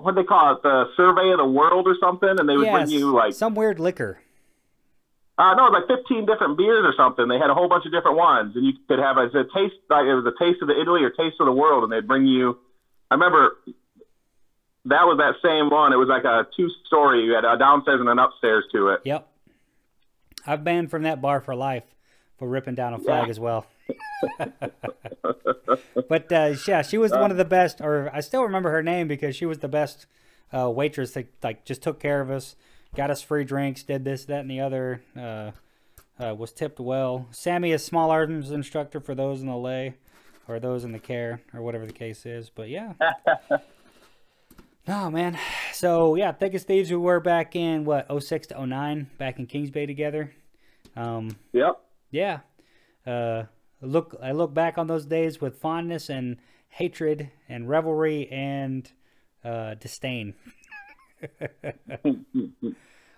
[0.03, 2.89] what they call it, the survey of the world or something, and they would Yes,
[2.89, 4.19] bring you like some weird liquor.
[5.37, 7.27] Uh, no, it was like 15 different beers or something.
[7.27, 9.75] They had a whole bunch of different ones, and you could have a, a taste.
[9.89, 12.07] Like it was a taste of the Italy or taste of the world, and they'd
[12.07, 12.59] bring you.
[13.09, 13.57] I remember
[14.85, 15.93] that was that same one.
[15.93, 17.23] It was like a two-story.
[17.23, 19.01] You had a downstairs and an upstairs to it.
[19.05, 19.27] Yep.
[20.45, 21.83] I've banned from that bar for life
[22.37, 23.29] for ripping down a flag Yeah.
[23.29, 23.65] as well.
[26.09, 29.07] but uh, yeah, she was one of the best, or I still remember her name
[29.07, 30.05] because she was the best
[30.53, 32.55] uh, waitress that like just took care of us,
[32.95, 35.01] got us free drinks, did this, that, and the other.
[35.17, 35.51] Uh,
[36.19, 37.27] uh, was tipped well.
[37.31, 39.95] SAMI is small arms instructor for those in the lay,
[40.47, 42.49] or those in the care, or whatever the case is.
[42.49, 42.93] But yeah.
[44.87, 45.37] Oh man.
[45.73, 49.69] So yeah, Thickest Thieves we were back in what, 06 to 09, back in Kings
[49.69, 50.33] Bay together.
[50.95, 51.79] Um Yep.
[52.09, 52.39] yeah.
[53.05, 53.43] Uh
[53.81, 56.37] look I look back on those days with fondness and
[56.69, 58.89] hatred and revelry and
[59.43, 60.35] uh disdain.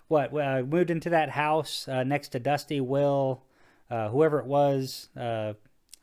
[0.08, 3.42] what I moved into that house uh, next to Dusty, Will,
[3.90, 5.08] uh, whoever it was.
[5.16, 5.54] Uh,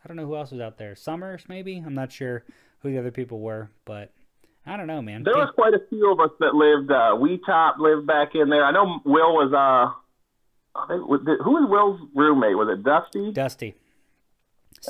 [0.04, 0.96] I don't know who else was out there.
[0.96, 1.82] Summers, maybe.
[1.86, 2.44] I'm not sure
[2.80, 4.12] who the other people were, but
[4.66, 5.24] I don't know, man.
[5.24, 6.92] There was quite a few of us that lived.
[6.92, 8.64] Uh, we top lived back in there.
[8.64, 9.54] I know Will was.
[9.54, 9.98] Uh,
[10.74, 12.56] I think, who was Will's roommate?
[12.56, 13.32] Was it Dusty?
[13.34, 13.76] Dusty.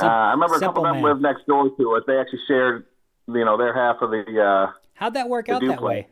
[0.01, 2.03] Uh, I remember a couple simple of them lived next door to us.
[2.07, 2.85] They actually shared,
[3.27, 4.23] you know, their half of the.
[4.41, 6.07] Uh, How'd that work out that way?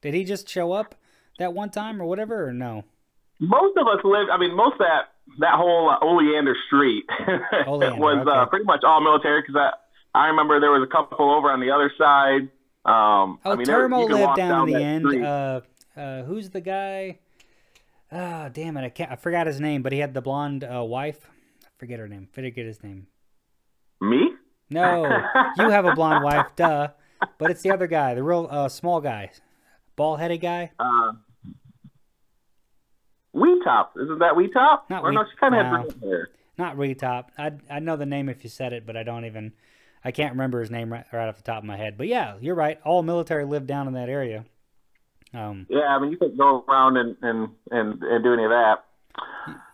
[0.00, 0.94] Did he just show up
[1.38, 2.84] that one time or whatever, or no?
[3.40, 4.30] most of us lived.
[4.30, 5.08] I mean, most of that
[5.38, 7.04] that whole uh, Oleander Street
[7.66, 9.42] Oleander, was uh, pretty much all military.
[9.42, 9.70] Because I
[10.18, 12.48] I remember there was a couple over on the other side.
[12.84, 15.24] Um, Oh, I mean, there- Turmo lived walk down, the end.
[15.24, 15.60] Uh,
[15.96, 17.18] uh, who's the guy?
[18.10, 18.84] Oh, damn it!
[18.84, 19.10] I can't.
[19.10, 21.28] I forgot his name, but he had the blonde uh, wife.
[21.64, 22.28] I forget her name.
[22.32, 23.06] Forget his name.
[24.02, 24.32] Me?
[24.68, 25.04] No,
[25.58, 26.88] you have a blonde wife, duh.
[27.38, 29.30] But it's the other guy, the real uh, small guy,
[29.96, 30.72] bald headed guy.
[30.78, 31.12] Uh,
[33.32, 33.92] Wee Top.
[34.02, 34.90] Isn't that Wee Top?
[34.90, 35.90] Not or Wee- no, she kind of no.
[35.90, 36.28] had hair.
[36.58, 37.26] Not Retop.
[37.38, 39.52] I I know the name if you said it, but I don't even.
[40.04, 41.96] I can't remember his name right, right off the top of my head.
[41.96, 42.80] But yeah, you're right.
[42.84, 44.44] All military lived down in that area.
[45.32, 48.50] Um, Yeah, I mean, you could go around and, and, and, and do any of
[48.50, 48.84] that.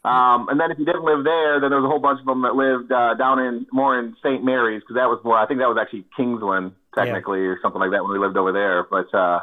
[0.08, 2.26] Um, and then if you didn't live there, then there was a whole bunch of
[2.26, 4.42] them that lived uh, down in more in St.
[4.42, 5.36] Mary's because that was more.
[5.36, 8.52] I think that was actually Kingsland technically or something like that when we lived over
[8.52, 8.88] there.
[8.88, 9.40] But uh,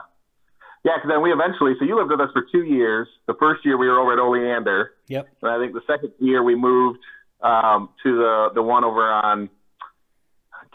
[0.84, 1.73] yeah, because then we eventually.
[1.78, 3.08] So you lived with us for two years.
[3.28, 5.28] The first year we were over at Oleander, yep.
[5.41, 6.99] and I think the second year we moved
[7.41, 9.49] um, to the the one over on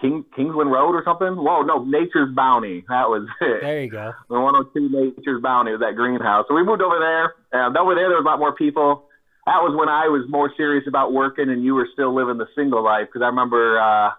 [0.01, 1.35] King Kingsland Road or something.
[1.35, 2.85] Whoa, no, Nature's Bounty.
[2.89, 3.61] That was it.
[3.61, 4.13] There you go.
[4.29, 6.47] The 102 Nature's Bounty was that greenhouse.
[6.49, 7.35] So we moved over there.
[7.53, 9.10] And over there, there was a lot more people.
[9.51, 12.47] That was when I was more serious about working, and you were still living the
[12.55, 13.09] single life.
[13.09, 14.11] Because I remember, uh,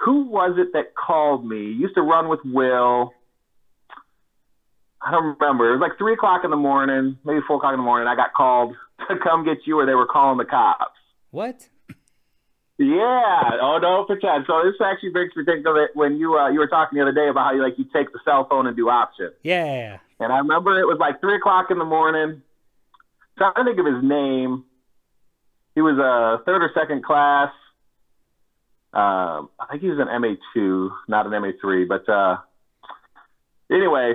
[0.00, 1.70] who was it that called me?
[1.70, 3.14] Used to run with Will.
[5.00, 5.70] I don't remember.
[5.70, 8.08] It was like three o'clock in the morning, maybe four o'clock in the morning.
[8.08, 8.74] I got called
[9.08, 10.98] to come get you, or they were calling the cops.
[11.30, 11.68] What?
[12.78, 13.62] Yeah.
[13.62, 14.46] Oh, don't pretend.
[14.48, 17.02] So this actually makes me think of it when you uh, you were talking the
[17.02, 19.34] other day about how you like you take the cell phone and do options.
[19.44, 19.98] Yeah.
[20.18, 22.42] And I remember it was like three o'clock in the morning.
[23.42, 24.62] Trying to think of his name.
[25.74, 27.50] He was a third or second class.
[28.92, 31.84] Um, I think he was an MA two, not an MA three.
[31.84, 32.36] But uh,
[33.68, 34.14] anyway,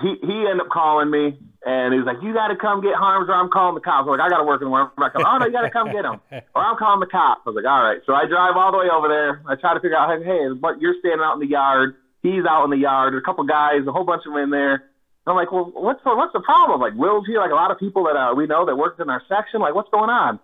[0.00, 2.94] he he ended up calling me and he was like, "You got to come get
[2.94, 4.96] Harms, or I'm calling the cops." I'm like, "I got to work in the morning."
[4.96, 6.16] I'm like, "Oh no, you got to come get him,
[6.56, 8.78] or I'm calling the cops." I was like, "All right." So I drive all the
[8.78, 9.42] way over there.
[9.44, 11.96] I try to figure out, hey, but you're standing out in the yard.
[12.22, 13.12] He's out in the yard.
[13.12, 14.87] There's a couple guys, a whole bunch of them in there.
[15.28, 16.80] I'm like, well, what's the, what's the problem?
[16.80, 19.10] Like, Will's here, like a lot of people that uh, we know that worked in
[19.10, 19.60] our section.
[19.60, 20.38] Like, what's going on?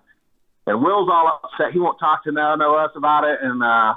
[0.67, 1.73] And Will's all upset.
[1.73, 3.39] He won't talk to none of us about it.
[3.43, 3.95] And uh,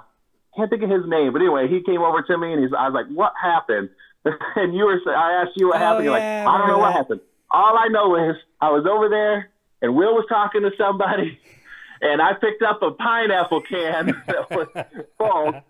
[0.56, 2.74] can't think of his name, but anyway, he came over to me and he's.
[2.78, 3.90] I was like, what happened?
[4.56, 5.00] and you were.
[5.16, 6.06] I asked you what Oh, happened.
[6.06, 7.22] You're yeah, like, I don't know what happened.
[7.50, 9.50] All I know is I was over there
[9.82, 11.40] and Will was talking to somebody,
[12.02, 14.68] and I picked up a pineapple can that was
[15.18, 15.62] full.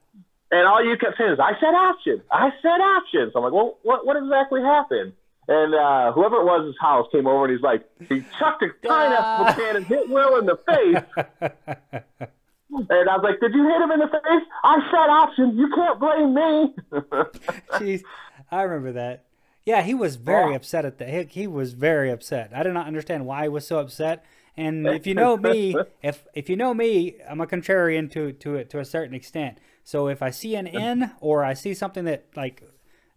[0.52, 2.22] And all you kept saying is, I said option.
[2.32, 3.32] I said option.
[3.34, 5.14] So I'm like, well, what, what exactly happened?
[5.50, 8.70] And uh, whoever it was, his house came over and he's like, he chucked a
[8.86, 12.12] pineapple can and hit Will in the face.
[12.70, 14.48] And I was like, did you hit him in the face?
[14.64, 15.58] I said option.
[15.58, 16.76] You can't blame me.
[17.80, 18.04] Jeez,
[18.52, 19.24] I remember that.
[19.66, 20.58] Yeah, he was very Yeah.
[20.58, 21.10] upset at that.
[21.10, 22.52] He, he was very upset.
[22.54, 24.26] I did not understand why he was so upset.
[24.58, 28.56] And if you know me, if if you know me, I'm a contrarian to to
[28.56, 29.60] it to a certain extent.
[29.88, 32.62] So if I see an N or I see something that like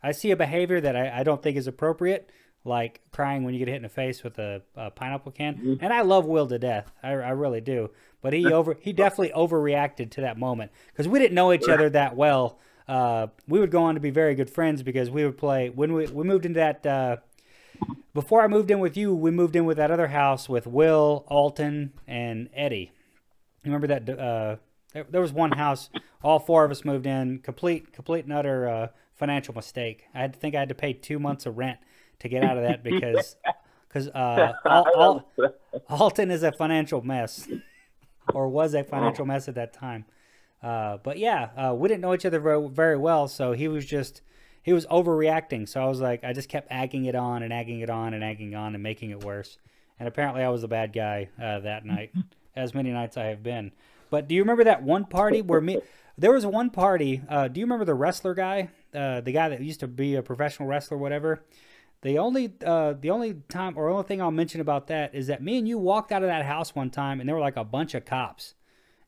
[0.04, 2.30] I see a behavior that I, I don't think is appropriate,
[2.64, 5.92] like crying when you get hit in the face with a, a pineapple can, and
[5.92, 7.90] I love Will to death, I, I really do.
[8.22, 11.90] But he over he definitely overreacted to that moment because we didn't know each other
[11.90, 12.60] that well.
[12.86, 15.92] Uh, we would go on to be very good friends because we would play when
[15.92, 16.86] we we moved into that.
[16.86, 17.16] Uh,
[18.14, 21.24] before I moved in with you, we moved in with that other house with Will,
[21.26, 22.92] Alton, and Eddie.
[23.64, 24.08] You remember that?
[24.08, 24.56] Uh,
[24.92, 25.90] there, there was one house.
[26.22, 27.38] All four of us moved in.
[27.38, 30.06] Complete, complete and utter uh, financial mistake.
[30.14, 31.78] I had to think I had to pay two months of rent
[32.20, 33.36] to get out of that because
[33.88, 35.54] because uh, Al, Al,
[35.88, 37.48] Alton is a financial mess,
[38.34, 40.04] or was a financial mess at that time.
[40.62, 43.84] Uh, but yeah, uh, we didn't know each other very, very well, so he was
[43.84, 44.22] just
[44.62, 45.68] he was overreacting.
[45.68, 48.22] So I was like, I just kept agging it on and agging it on and
[48.22, 49.58] agging on and making it worse.
[49.98, 52.12] And apparently, I was the bad guy uh, that night,
[52.56, 53.72] as many nights I have been.
[54.10, 55.80] But do you remember that one party where me?
[56.18, 57.22] There was one party.
[57.28, 60.22] Uh, do you remember the wrestler guy, uh, the guy that used to be a
[60.22, 61.42] professional wrestler, whatever?
[62.02, 65.42] The only uh, the only time or only thing I'll mention about that is that
[65.42, 67.64] me and you walked out of that house one time, and there were like a
[67.64, 68.54] bunch of cops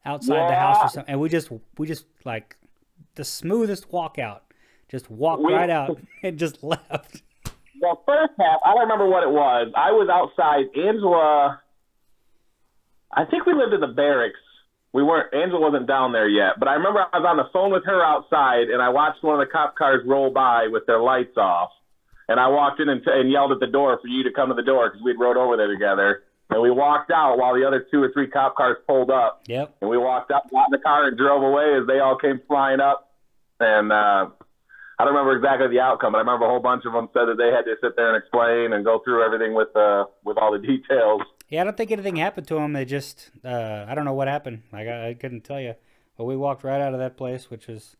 [0.04, 2.56] outside the house or something, and we just we just like
[3.14, 4.40] the smoothest walkout,
[4.88, 7.22] just walked We- right out and just left.
[7.80, 9.72] The first half, I don't remember what it was.
[9.74, 10.66] I was outside.
[10.78, 11.60] Angela,
[13.12, 14.38] I think we lived in the barracks.
[14.92, 15.32] We weren't.
[15.32, 18.04] Angela wasn't down there yet, but I remember I was on the phone with her
[18.04, 21.70] outside, and I watched one of the cop cars roll by with their lights off.
[22.28, 24.54] And I walked in and, and yelled at the door for you to come to
[24.54, 26.22] the door because we'd rode over there together.
[26.50, 29.42] And we walked out while the other two or three cop cars pulled up.
[29.48, 29.76] Yep.
[29.80, 32.40] And we walked up, got in the car, and drove away as they all came
[32.46, 33.10] flying up.
[33.58, 34.28] And uh,
[34.98, 37.26] I don't remember exactly the outcome, but I remember a whole bunch of them said
[37.26, 40.36] that they had to sit there and explain and go through everything with uh, with
[40.36, 41.22] all the details.
[41.52, 42.72] Yeah, I don't think anything happened to him.
[42.72, 44.62] They just uh, I don't know what happened.
[44.72, 45.74] Like I, I couldn't tell you.
[46.16, 47.94] But we walked right out of that place, which was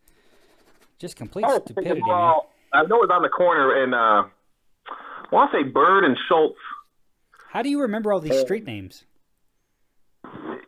[0.99, 2.09] just complete I stupidity, man.
[2.09, 4.25] well, I know it was on the corner and uh,
[4.89, 6.57] I want to say Bird and Schultz.
[7.51, 9.05] How do you remember all these street names?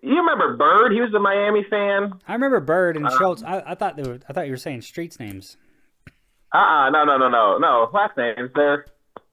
[0.03, 0.93] You remember Bird?
[0.93, 2.21] He was a Miami fan.
[2.29, 3.43] I remember Bird and Schultz.
[3.43, 4.19] I, I thought they were.
[4.29, 5.57] I thought you were saying streets names.
[6.53, 8.51] Uh uh no no no no no last names.
[8.55, 8.85] They're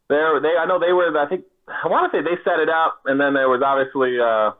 [0.07, 0.55] they're they.
[0.57, 1.17] I know they were.
[1.19, 1.43] I think
[1.83, 4.51] I want to say they set it up, and then there was obviously uh,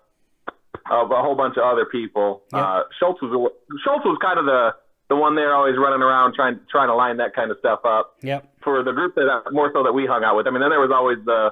[0.92, 2.44] a, a whole bunch of other people.
[2.54, 4.72] Uh, Schultz was the- Schultz was kind of the
[5.10, 8.16] the one there always running around trying trying to line that kind of stuff up
[8.24, 8.48] Yep.
[8.64, 10.48] for the group that uh, more so that we hung out with.
[10.48, 11.52] I mean, then there was always the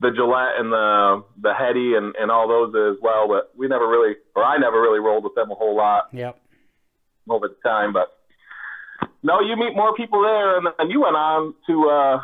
[0.00, 3.86] the Gillette and the the Hetty and and all those as well, but we never
[3.88, 6.36] really, or I never really rolled with them a whole lot Yep.
[7.30, 7.92] over the time.
[7.92, 8.08] But
[9.22, 12.20] no, you meet more people there, and then you went on to uh,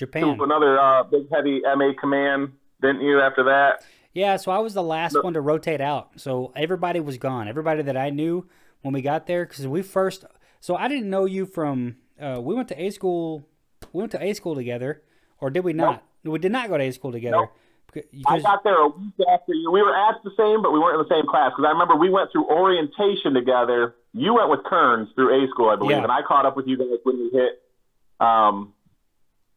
[0.00, 0.38] Japan.
[0.40, 3.20] another uh, big heavy MA command, didn't you?
[3.20, 6.10] After that, Yeah, so I was the last one to rotate out.
[6.16, 7.46] So everybody was gone.
[7.48, 8.46] Everybody that I knew
[8.82, 10.24] when we got there, because we first.
[10.60, 11.96] So I didn't know you from.
[12.20, 13.46] Uh, we went to A school.
[13.92, 15.02] We went to A school together,
[15.38, 16.02] or did we not?
[16.24, 17.48] We did not go to A school together.
[17.92, 19.68] Because- I got there a week after you.
[19.72, 21.96] We were at the same, but we weren't in the same class because I remember
[21.96, 23.96] we went through orientation together.
[24.12, 26.02] You went with Kearns through A school, I believe, Yeah.
[26.04, 27.62] and I caught up with you guys when we hit.
[28.20, 28.74] Um,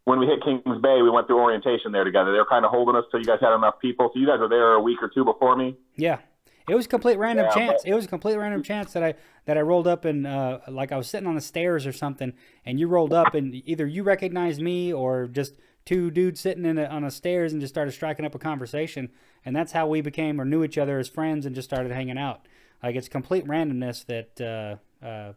[0.06, 2.32] when we hit Kings Bay, we went through orientation there together.
[2.32, 4.10] They were kind of holding us till you guys had enough people.
[4.14, 5.76] So you guys were there a week or two before me.
[5.96, 6.20] Yeah,
[6.68, 7.84] it was complete random Yeah, chance.
[7.84, 9.14] but- It was a complete random chance that I
[9.46, 12.34] that I rolled up and uh, like I was sitting on the stairs or something,
[12.66, 16.78] and you rolled up and either you recognized me or just two dudes sitting in
[16.78, 19.10] a, on the stairs and just started striking up a conversation,
[19.46, 22.18] and that's how we became or knew each other as friends and just started hanging
[22.18, 22.48] out.
[22.82, 25.34] Like it's complete randomness that uh, uh,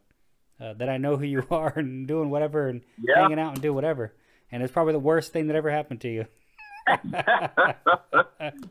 [0.61, 3.22] uh, that I know who you are and doing whatever and Yeah.
[3.22, 4.12] hanging out and do whatever,
[4.53, 6.27] and it's probably the worst thing that ever happened to you.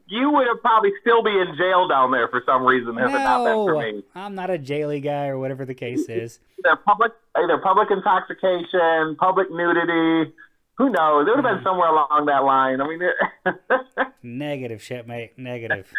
[0.08, 3.12] You would have probably still be in jail down there for some reason if it
[3.12, 4.04] not been for No, me.
[4.16, 6.40] I'm not a jaily guy or whatever the case is.
[6.66, 10.32] Either public, either public intoxication, public nudity.
[10.78, 11.28] Who knows?
[11.28, 12.80] It would have been somewhere along that line.
[12.82, 15.34] I mean, it, Negative shit, mate.
[15.38, 15.92] Negative.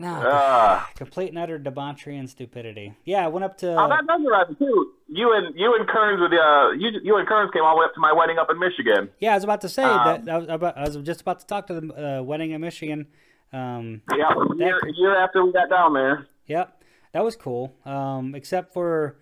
[0.00, 2.94] No, uh, complete and utter debauchery and stupidity.
[3.04, 3.72] Yeah, I went up to.
[3.78, 4.92] oh, that does arrive too.
[5.08, 7.84] You and you and Kearns with uh, you you and Kearns came all the way
[7.84, 9.10] up to my wedding up in Michigan.
[9.18, 10.32] yeah, I was about to say Um, that.
[10.32, 13.06] I was, about, I was just about to talk to the uh, wedding in Michigan.
[13.52, 16.26] Um, Yeah, a year, year after we got down there.
[16.46, 16.82] Yep,
[17.12, 17.74] that was cool.
[17.84, 19.16] Um, except for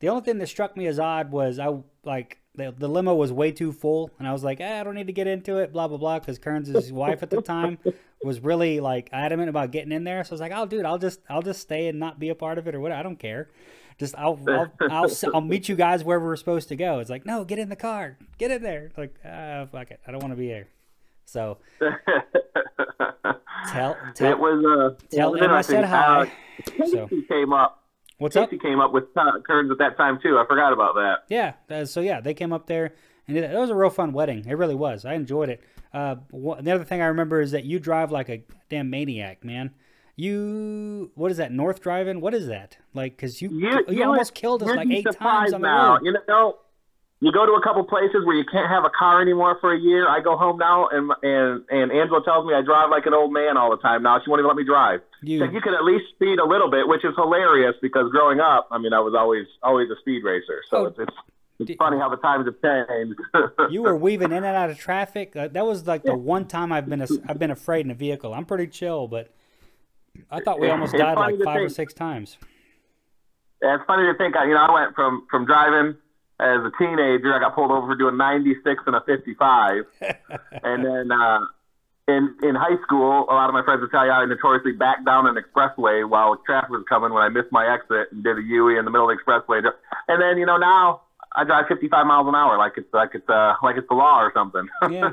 [0.00, 3.32] the only thing that struck me as odd was I like the, the limo was
[3.32, 5.72] way too full, and I was like, eh, I don't need to get into it,
[5.72, 7.78] blah blah blah, because Kearns' wife at the time
[8.24, 10.22] was really like adamant about getting in there.
[10.24, 12.34] So I was like, oh, dude, I'll just I'll just stay and not be a
[12.34, 12.92] part of it or what.
[12.92, 13.48] I don't care.
[13.98, 16.98] Just I'll I'll, I'll I'll meet you guys where we're supposed to go.
[17.00, 18.90] It's like, no, get in the car, get in there.
[18.96, 20.68] Like, ah, fuck it, I don't want to be here.
[21.24, 21.58] So
[23.70, 26.22] tell tell it was uh, tell him I said hi.
[26.80, 27.82] Uh, So- came up.
[28.18, 28.50] what's up?
[28.50, 30.38] Casey came up with uh, Kearns at that time too.
[30.38, 31.16] I forgot about that.
[31.28, 31.54] Yeah.
[31.70, 32.94] uh, so yeah, they came up there,
[33.36, 34.44] and it, was a real fun wedding.
[34.46, 35.04] It really was.
[35.04, 35.62] I enjoyed it.
[35.92, 39.44] Uh, wha- the other thing I remember is that you drive like a damn maniac,
[39.44, 39.72] man.
[40.16, 41.52] You what is that?
[41.52, 42.20] North driving?
[42.20, 42.76] What is that?
[42.94, 45.94] Like, cause you you, you almost killed us like eight times on the now.
[45.94, 46.00] road.
[46.04, 46.58] You know,
[47.20, 49.78] you go to a couple places where you can't have a car anymore for a
[49.78, 50.08] year.
[50.08, 53.32] I go home now, and and and Angela tells me I drive like an old
[53.32, 54.20] man all the time now.
[54.22, 55.00] She won't even let me drive.
[55.22, 58.38] You- Said you can at least speed a little bit, which is hilarious because growing
[58.40, 60.62] up, I mean, I was always always a speed racer.
[60.68, 61.16] So Oh, it's it's,
[61.58, 63.20] it's funny how the times have changed.
[63.70, 65.36] You were weaving in and out of traffic.
[65.36, 67.94] Uh, that was like the one time I've been a, I've been afraid in a
[67.94, 68.34] vehicle.
[68.34, 69.32] I'm pretty chill, but
[70.30, 72.36] I thought we almost It's died like five or six times.
[73.62, 74.34] Yeah, it's funny to think.
[74.34, 75.96] You know, I went from from driving
[76.40, 77.32] as a teenager.
[77.32, 79.84] I got pulled over for doing 96 and a 55,
[80.64, 81.40] and then uh,
[82.08, 85.06] in in high school, a lot of my friends would tell you I notoriously backed
[85.06, 88.42] down an expressway while traffic was coming when I missed my exit and did a
[88.42, 89.62] UE in the middle of the expressway.
[90.08, 91.02] And then you know now
[91.34, 94.20] I drive 55 miles an hour like it's like it's uh like it's the law
[94.20, 94.68] or something.
[94.90, 95.12] Yeah.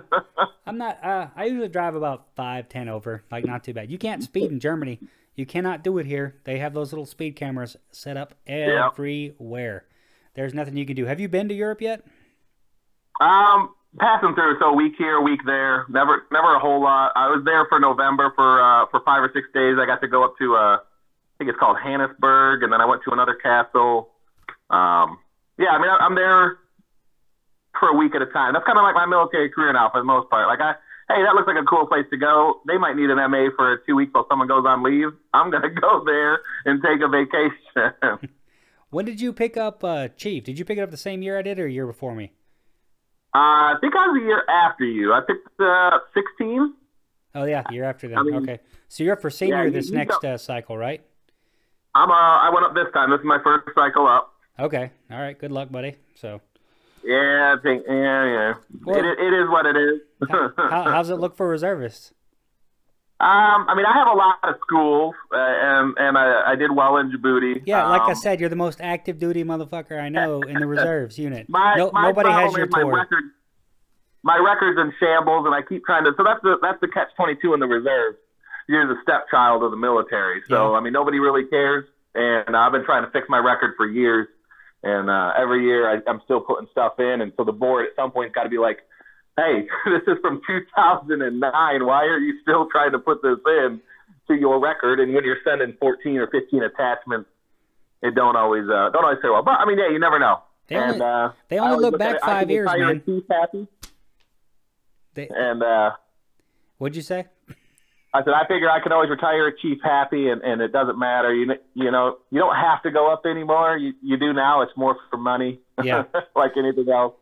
[0.65, 1.03] I'm not.
[1.03, 3.89] Uh, I usually drive about five, ten over, like not too bad.
[3.89, 4.99] You can't speed in Germany.
[5.35, 6.35] You cannot do it here.
[6.43, 9.85] They have those little speed cameras set up everywhere.
[10.35, 11.05] There's nothing you can do.
[11.05, 12.05] Have you been to Europe yet?
[13.21, 15.85] Um, passing through, so a week here, a week there.
[15.89, 17.13] Never, never a whole lot.
[17.15, 19.77] I was there for November for uh, for five or six days.
[19.79, 20.79] I got to go up to uh, I
[21.37, 24.09] think it's called Hannesburg, and then I went to another castle.
[24.69, 25.17] Um,
[25.59, 26.57] yeah, I mean, I, I'm there
[27.79, 28.53] for a week at a time.
[28.53, 30.47] That's kind of like my military career now, for the most part.
[30.47, 30.75] Like I.
[31.09, 32.61] Hey, that looks like a cool place to go.
[32.67, 35.09] They might need an MA for two weeks while someone goes on leave.
[35.33, 38.29] I'm gonna go there and take a vacation.
[38.91, 40.43] When did you pick up uh, Chief?
[40.43, 42.31] Did you pick it up the same year I did, or a year before me?
[43.35, 45.13] Uh, I think I was a year after you.
[45.13, 46.73] I picked uh, 16.
[47.35, 48.17] Oh yeah, the year after then.
[48.17, 51.03] I mean- okay, so you're up for senior Yeah, this next uh, cycle, right?
[51.93, 53.11] I'm uh, I went up this time.
[53.11, 54.28] This is my first cycle up.
[54.59, 55.37] Okay, all right.
[55.37, 55.95] Good luck, buddy.
[56.15, 56.41] So
[57.03, 58.53] Yeah, I think yeah, yeah.
[58.85, 59.99] Well- it, it is what it is.
[60.57, 62.13] How, how's it look for reservists?
[63.21, 66.73] Um, I mean, I have a lot of schools, uh, and and I, I did
[66.73, 67.63] well in Djibouti.
[67.65, 70.65] Yeah, like I Um, said, you're the most active duty motherfucker I know in the
[70.65, 71.47] reserves unit.
[71.49, 73.23] my, no, my nobody has your is my record.
[74.23, 76.13] My record's in shambles, and I keep trying to.
[76.15, 78.17] So that's the that's the catch twenty two in the reserves.
[78.69, 80.77] You're the stepchild of the military, so Yeah.
[80.77, 81.85] I mean nobody really cares.
[82.15, 84.27] And I've been trying to fix my record for years,
[84.83, 87.21] and uh, every year I, I'm still putting stuff in.
[87.21, 88.79] And so the board at some point's got to be like,
[89.37, 91.85] "Hey, this is from 2009.
[91.85, 93.81] Why are you still trying to put this in
[94.27, 97.29] to your record?" And when you're sending 14 or 15 attachments,
[98.01, 99.43] it don't always uh, don't always say well.
[99.43, 100.41] But I mean, yeah, you never know.
[100.67, 103.23] They and only- uh, they only always look back it, five years, man.
[103.29, 103.67] happy.
[105.15, 105.91] They, And uh,
[106.77, 107.25] what'd you say?
[108.13, 110.97] I said, I figure I can always retire a chief happy, and, and it doesn't
[110.97, 111.33] matter.
[111.33, 113.77] You you know, you don't have to go up anymore.
[113.77, 114.61] You you do now.
[114.61, 115.59] It's more for money.
[115.83, 116.03] Yeah.
[116.35, 117.13] like anything else.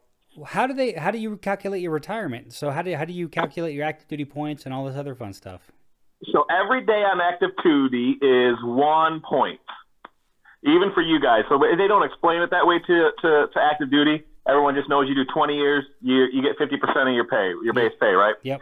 [0.45, 0.93] How do they?
[0.93, 2.53] How do you calculate your retirement?
[2.53, 5.13] So how do how do you calculate your active duty points and all this other
[5.13, 5.71] fun stuff?
[6.31, 9.59] So every day on active duty is one point,
[10.63, 11.43] even for you guys.
[11.49, 14.23] So they don't explain it that way to to, to active duty.
[14.47, 17.73] Everyone just knows you do 20 years, you you get 50% of your pay, your
[17.73, 18.35] base pay, right?
[18.43, 18.61] Yep.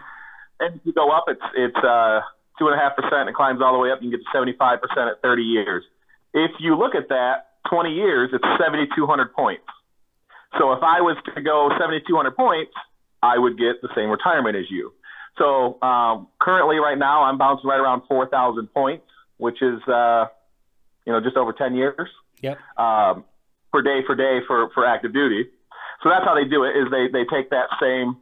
[0.59, 2.21] And if you go up, it's it's uh,
[2.59, 3.29] two and a half percent.
[3.29, 3.99] It climbs all the way up.
[4.01, 5.83] You can get to 75 percent at 30 years.
[6.33, 9.63] If you look at that, 20 years, it's 7,200 points.
[10.59, 12.73] So if I was to go 7,200 points,
[13.23, 14.93] I would get the same retirement as you.
[15.37, 19.05] So um, currently, right now, I'm bouncing right around 4,000 points,
[19.37, 20.27] which is uh,
[21.05, 22.09] you know just over 10 years
[22.41, 22.57] Yep.
[22.77, 23.25] um,
[23.71, 25.49] per day for day for, for active duty.
[26.03, 26.77] So that's how they do it.
[26.77, 28.17] Is they they take that same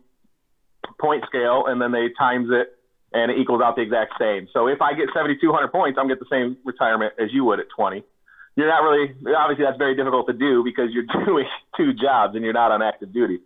[0.99, 2.77] point scale and then they times it
[3.13, 4.47] and it equals out the exact same.
[4.53, 7.67] So if I get 7,200 points, I'm get the same retirement as you would at
[7.75, 8.03] 20.
[8.55, 11.45] You're not really obviously that's very difficult to do because you're doing
[11.77, 13.39] two jobs and you're not on active duty.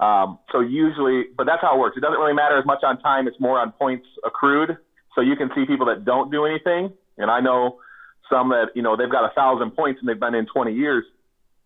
[0.00, 1.96] Um, so usually, but that's how it works.
[1.96, 3.28] It doesn't really matter as much on time.
[3.28, 4.76] It's more on points accrued.
[5.14, 7.78] So you can see people that don't do anything, and I know
[8.30, 11.04] some that you know they've got a thousand points and they've been in 20 years,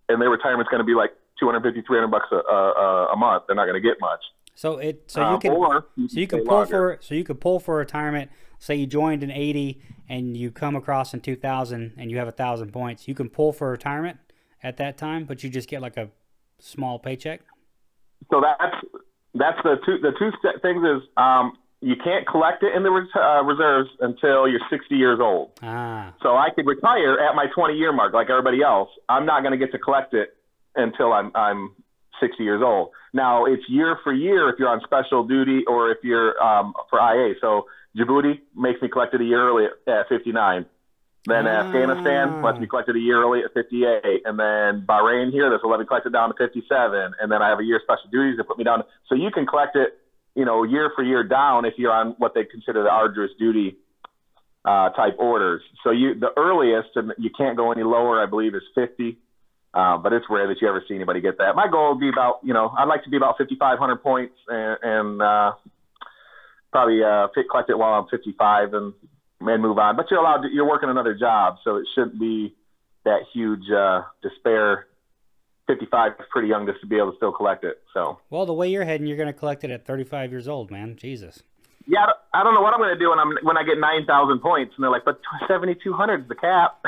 [0.08, 3.44] and their retirement's going to be like 250, 300 bucks a, a, a month.
[3.46, 4.20] They're not going to get much.
[4.56, 6.96] So it so you Um, can so you can pull longer.
[6.96, 8.30] for so you could pull for retirement.
[8.58, 12.26] Say you joined in eighty and you come across in two thousand and you have
[12.26, 13.06] a thousand points.
[13.06, 14.18] You can pull for retirement
[14.62, 16.08] at that time, but you just get like a
[16.58, 17.42] small paycheck.
[18.30, 18.74] So that's
[19.34, 20.30] that's the two the two
[20.62, 24.94] things is um, you can't collect it in the res- uh, reserves until you're 60
[24.96, 25.50] years old.
[25.62, 28.88] Ah, So I could retire at my 20 year mark like everybody else.
[29.10, 30.30] I'm not going to get to collect it
[30.76, 31.72] until I'm I'm
[32.20, 32.90] 60 years old.
[33.12, 36.98] Now it's year for year if you're on special duty or if you're um, for
[36.98, 37.34] IA.
[37.40, 40.66] So Djibouti makes me collect it a year early at, at 59.
[41.26, 41.66] Then Ah.
[41.66, 45.60] Afghanistan lets me collect it a year early at 58, and then Bahrain here this
[45.62, 48.08] will let me collect it down to 57, and then I have a year special
[48.10, 48.84] duties to put me down.
[49.08, 49.98] So you can collect it,
[50.36, 53.76] you know, year for year down if you're on what they consider the arduous duty
[54.64, 55.62] uh, type orders.
[55.82, 59.18] So you the earliest, and you can't go any lower, I believe, is 50.
[59.76, 61.54] Uh, but it's rare that you ever see anybody get that.
[61.54, 64.78] My goal would be about, you know, I'd like to be about 5,500 points and,
[64.82, 65.52] and uh,
[66.72, 68.92] probably uh, fit, collect it while I'm 55 and
[69.40, 69.96] and move on.
[69.96, 72.54] But you're allowed to, you're working another job, so it shouldn't be
[73.04, 74.86] that huge uh, despair.
[75.66, 77.82] 55 is pretty young just to be able to still collect it.
[77.92, 80.70] So well, the way you're heading, you're going to collect it at thirty-five years old,
[80.70, 80.96] man.
[80.96, 81.42] Jesus.
[81.86, 83.62] yeah, I don't- I don't know what I'm going to do when I'm when I
[83.62, 85.18] get 9,000 points, and they're like, but
[85.48, 86.84] 7,200 is the cap.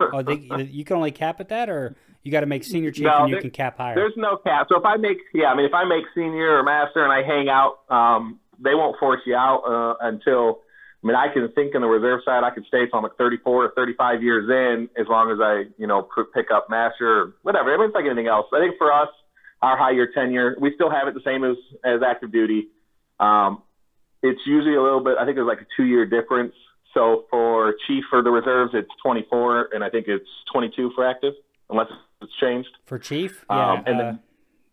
[0.00, 0.34] Oh, they,
[0.70, 3.28] you can only cap at that, or you got to make senior chief No, and
[3.28, 3.94] you there- can cap higher.
[3.94, 4.66] There's no cap.
[4.68, 7.22] So if I make, yeah, I mean, if I make senior or master and I
[7.22, 10.60] hang out, um, they won't force you out uh, until.
[11.02, 13.16] I mean, I can think in the reserve side, I could stay till I'm like
[13.18, 17.22] 34 or 35 years in, as long as I, you know, p- pick up master
[17.22, 17.74] or whatever.
[17.74, 18.46] I mean, it's like anything else.
[18.54, 19.08] I think for us,
[19.62, 22.68] our high year tenure, we still have it the same as as active duty.
[23.18, 23.62] Um,
[24.22, 25.16] it's usually a little bit.
[25.18, 26.54] I think there's like a two year difference.
[26.94, 31.32] So for chief for the reserves, it's 24, and I think it's 22 for active,
[31.68, 31.88] unless
[32.22, 32.70] it's changed.
[32.84, 33.72] For chief, yeah.
[33.72, 34.20] Um, and uh, then-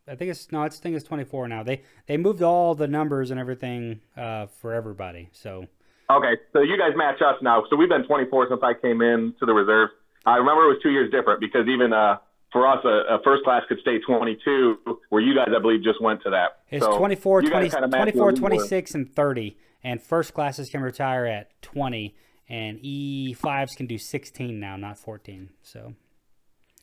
[0.07, 1.61] I think it's no, it's I think it's 24 now.
[1.61, 5.29] They they moved all the numbers and everything uh, for everybody.
[5.33, 5.67] So
[6.09, 7.63] Okay, so you guys match us now.
[7.69, 9.89] So we've been 24 since I came in to the reserve.
[10.25, 12.17] I remember it was two years different because even uh,
[12.51, 14.77] for us, a, a first class could stay 22,
[15.09, 16.61] where you guys, I believe, just went to that.
[16.71, 18.47] it's so 24, 20, kinda 24, where we were.
[18.49, 19.57] 26, and 30.
[19.83, 22.15] And first classes can retire at 20,
[22.49, 25.49] and E5s can do 16 now, not 14.
[25.61, 25.93] So,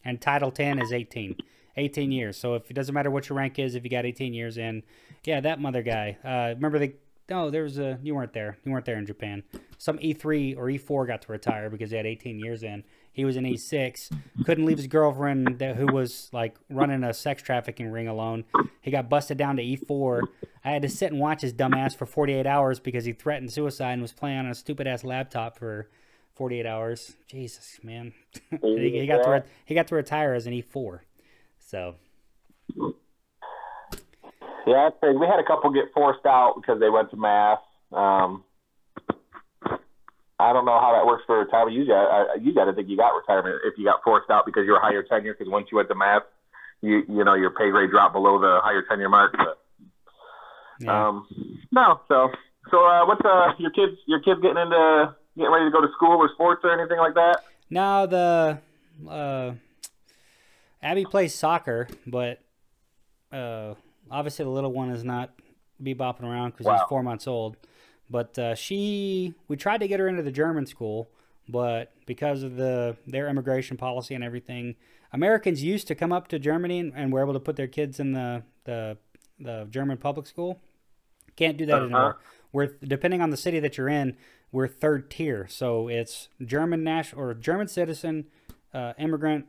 [0.06, 1.36] and Title 10 is 18.
[1.76, 2.38] 18 years.
[2.38, 4.82] So if it doesn't matter what your rank is, if you got 18 years in,
[5.24, 6.16] yeah, that mother guy.
[6.24, 6.94] Uh, remember the
[7.28, 8.56] no, there was a you weren't there.
[8.64, 9.42] You weren't there in Japan.
[9.78, 12.84] Some E3 or E4 got to retire because they had 18 years in.
[13.12, 14.12] He was in E6.
[14.44, 18.44] Couldn't leave his girlfriend that, who was like running a sex trafficking ring alone.
[18.80, 20.22] He got busted down to E4.
[20.64, 23.94] I had to sit and watch his dumbass for 48 hours because he threatened suicide
[23.94, 25.90] and was playing on a stupid ass laptop for
[26.36, 27.16] 48 hours.
[27.26, 28.12] Jesus, man.
[28.62, 31.00] he, he got to re- he got to retire as an E4.
[31.58, 31.96] So
[34.66, 37.62] Yeah, we had a couple get forced out because they went to mast.
[37.92, 38.44] Um,
[40.38, 41.76] I don't know how that works for retirement.
[41.76, 44.64] You got, you got to think you got retirement if you got forced out because
[44.66, 45.34] you're high year tenure.
[45.34, 46.26] Because once you went to mast,
[46.82, 49.34] you you know your pay grade dropped below the high year tenure mark.
[49.36, 49.58] But,
[50.80, 51.08] yeah.
[51.08, 51.26] um,
[51.72, 52.30] no, so
[52.70, 55.92] so uh, what's uh your kids your kids getting into getting ready to go to
[55.92, 57.40] school or sports or anything like that?
[57.68, 58.58] now the
[59.08, 59.52] uh,
[60.82, 62.40] Abby plays soccer, but
[63.32, 63.74] uh,
[64.10, 65.30] obviously the little one is not
[65.82, 67.56] be bopping around because he's four months old.
[68.08, 71.10] But uh, she, we tried to get her into the German school,
[71.48, 74.76] but because of the their immigration policy and everything,
[75.12, 77.98] Americans used to come up to Germany and, and were able to put their kids
[77.98, 78.96] in the the
[79.40, 80.60] the German public school.
[81.34, 81.84] Can't do that Uh-huh.
[81.84, 82.18] anymore.
[82.52, 84.16] We're depending on the city that you're in,
[84.52, 85.46] we're third tier.
[85.48, 88.26] So it's German national or German citizen,
[88.72, 89.46] uh, immigrant,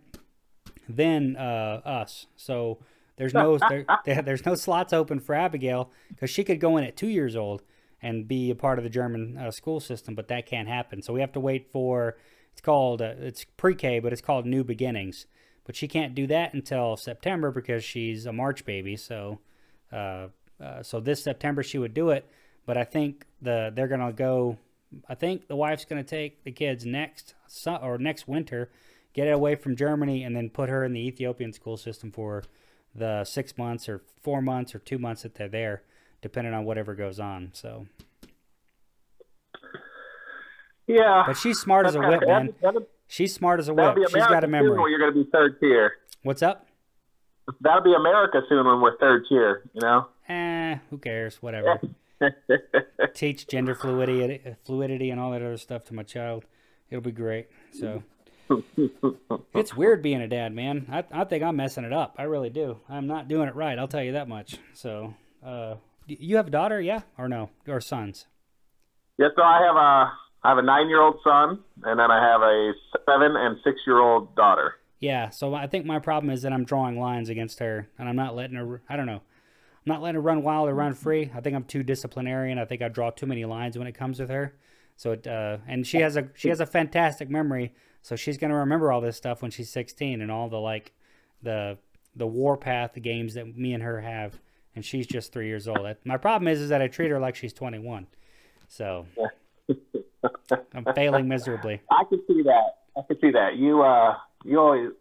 [0.90, 2.28] then uh, us.
[2.36, 2.80] So
[3.18, 6.84] there's no there, there- there's no slots open for Abigail because she could go in
[6.84, 7.62] at two years old
[8.02, 11.02] and be a part of the German uh, school system, but that can't happen.
[11.02, 12.16] So we have to wait for
[12.52, 15.26] it's called uh, it's pre-K, but it's called New Beginnings.
[15.66, 18.96] But she can't do that until September because she's a March baby.
[18.96, 19.40] So
[19.92, 20.28] uh,
[20.62, 22.26] uh, so this September she would do it,
[22.66, 24.58] but I think the they're gonna go.
[25.10, 28.70] I think the wife's gonna take the kids next su- or next winter,
[29.14, 32.44] get it away from Germany, and then put her in the Ethiopian school system for
[32.96, 35.84] the six months or four months or two months that they're there,
[36.22, 37.52] depending on whatever goes on.
[37.54, 37.86] So,
[40.88, 42.54] Yeah, but she's smart as a whip, man.
[43.08, 43.98] She's smart as a whip.
[44.10, 44.90] She's got a memory.
[44.90, 45.94] You're going to be third tier.
[46.24, 46.66] What's up?
[47.62, 49.64] That'll be America soon when we're third tier.
[49.74, 50.08] You know.
[50.28, 51.42] Eh, who cares?
[51.42, 51.80] Whatever.
[53.14, 56.46] Teach gender fluidity, fluidity, and all that other stuff to my child.
[56.90, 57.48] It'll be great.
[57.72, 58.04] So.
[59.54, 60.86] It's weird being a dad, man.
[60.90, 62.16] I, I think I'm messing it up.
[62.18, 62.80] I really do.
[62.90, 63.78] I'm not doing it right.
[63.78, 64.56] I'll tell you that much.
[64.74, 65.16] So,
[65.46, 65.76] uh,
[66.08, 68.28] you have a daughter, yeah, or no, or sons?
[69.18, 70.14] Yeah, so I have a
[70.44, 72.72] I have a nine year old son, and then I have a
[73.06, 74.76] seven and six year old daughter.
[75.00, 75.30] Yeah.
[75.30, 78.36] So I think my problem is that I'm drawing lines against her, and I'm not
[78.36, 78.82] letting her.
[78.88, 79.22] I don't know.
[79.88, 81.32] I'm not letting her run wild or run free.
[81.34, 82.60] I think I'm too disciplinarian.
[82.60, 84.54] I think I draw too many lines when it comes with her.
[84.98, 87.74] So it, uh, and she has a she has a fantastic memory.
[88.02, 90.92] So she's gonna remember all this stuff when she's 16 and all the like
[91.42, 91.78] the
[92.18, 94.38] the warpath games that me and her have.
[94.76, 95.88] And she's just three years old.
[96.04, 98.08] My problem is is that I treat her like she's 21.
[98.68, 99.06] So
[100.74, 101.82] I'm failing miserably.
[101.92, 102.80] I can see that.
[102.98, 103.56] I can see that.
[103.56, 104.92] You uh, you always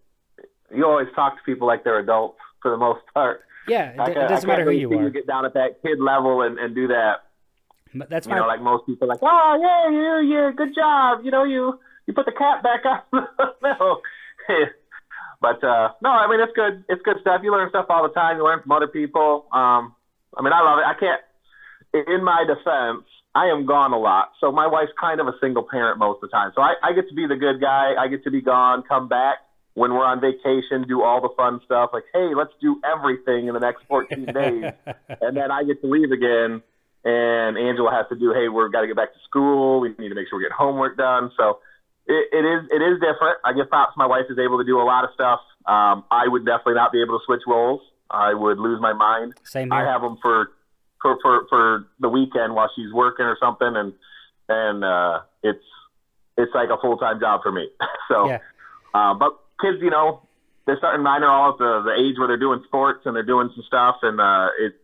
[0.72, 3.46] you always talk to people like they're adults for the most part.
[3.69, 5.03] Yeah, it, it doesn't matter who you are.
[5.03, 7.25] You get down at that kid level and, and do that.
[7.95, 11.21] But that's You know, like most people, like, oh yeah, you, you, good job.
[11.25, 13.01] You know, you you put the cap back on.
[13.62, 14.01] no,
[15.41, 16.85] but uh, no, I mean it's good.
[16.89, 17.41] It's good stuff.
[17.43, 18.37] You learn stuff all the time.
[18.37, 19.47] You learn from other people.
[19.53, 19.95] Um,
[20.37, 20.85] I mean, I love it.
[20.87, 21.21] I can't.
[22.09, 25.67] In my defense, I am gone a lot, so my wife's kind of a single
[25.69, 26.53] parent most of the time.
[26.55, 27.95] So I, I get to be the good guy.
[27.99, 29.39] I get to be gone, come back
[29.77, 31.91] when we're on vacation, do all the fun stuff.
[31.93, 34.72] Like, hey, let's do everything in the next 14 days
[35.20, 36.62] and then I get to leave again,
[37.05, 39.81] and Angela has to do, hey, we've got to get back to school.
[39.81, 41.31] We need to make sure we get homework done.
[41.37, 41.61] So
[42.07, 43.37] it, it is it is different.
[43.45, 43.93] I give props.
[43.99, 45.41] My wife is able to do a lot of stuff.
[45.66, 47.83] Um, I would definitely not be able to switch roles.
[48.11, 49.35] I would lose my mind.
[49.45, 50.53] Same I have them for
[51.03, 53.93] for for for the weekend while she's working or something, and
[54.49, 55.64] and uh, it's
[56.39, 57.68] it's like a full time job for me.
[58.09, 58.39] so, Yeah.
[58.95, 60.23] uh, but kids, you know,
[60.67, 63.51] they're starting minor all at the the age where they're doing sports and they're doing
[63.55, 64.75] some stuff, and uh, it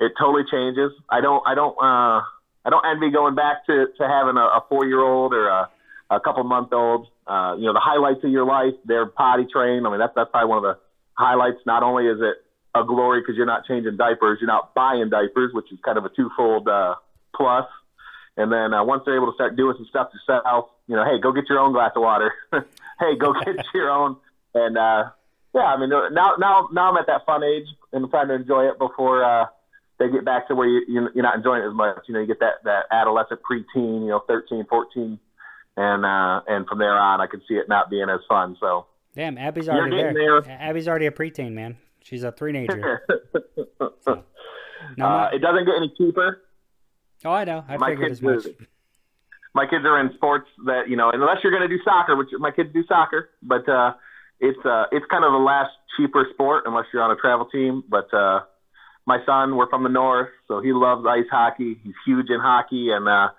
[0.00, 0.92] it totally changes.
[1.08, 2.24] I don't I don't uh,
[2.64, 5.68] I don't envy going back to to having a, a four year old or a
[6.10, 7.06] a couple month old.
[7.26, 9.86] Uh, you know, the highlights of your life, they're potty trained.
[9.86, 10.76] I mean, that's that's probably one of the
[11.14, 11.58] highlights.
[11.66, 12.42] Not only is it
[12.74, 16.04] a glory because you're not changing diapers, you're not buying diapers, which is kind of
[16.04, 16.94] a twofold uh,
[17.34, 17.66] plus.
[18.36, 21.20] And then uh, once they're able to start doing some stuff yourself, you know, hey,
[21.20, 22.32] go get your own glass of water.
[23.00, 24.16] hey, go get your own.
[24.54, 25.10] And uh,
[25.54, 28.34] yeah, I mean, now now now I'm at that fun age and I'm trying to
[28.34, 29.46] enjoy it before uh,
[29.98, 31.98] they get back to where you, you you're not enjoying it as much.
[32.06, 35.18] You know, you get that that adolescent preteen, you know, 13, 14,
[35.76, 38.56] and uh, and from there on, I can see it not being as fun.
[38.60, 40.12] So Damn, Abby's already there.
[40.14, 40.50] there.
[40.60, 41.76] Abby's already a preteen, man.
[42.02, 43.02] She's a teenager.
[44.96, 46.42] No, I'm uh, it doesn't get any cheaper.
[47.24, 47.64] oh, I know.
[47.68, 48.44] I my figured as much.
[48.46, 48.66] moved.
[49.54, 52.28] My kids are in sports that you know, unless you're going to do soccer, which
[52.38, 53.94] my kids do soccer, but uh,
[54.38, 57.82] it's uh, it's kind of the last cheaper sport unless you're on a travel team.
[57.88, 58.40] But uh,
[59.06, 61.78] my son, we're from the north, so he loves ice hockey.
[61.82, 63.30] He's huge in hockey, and uh,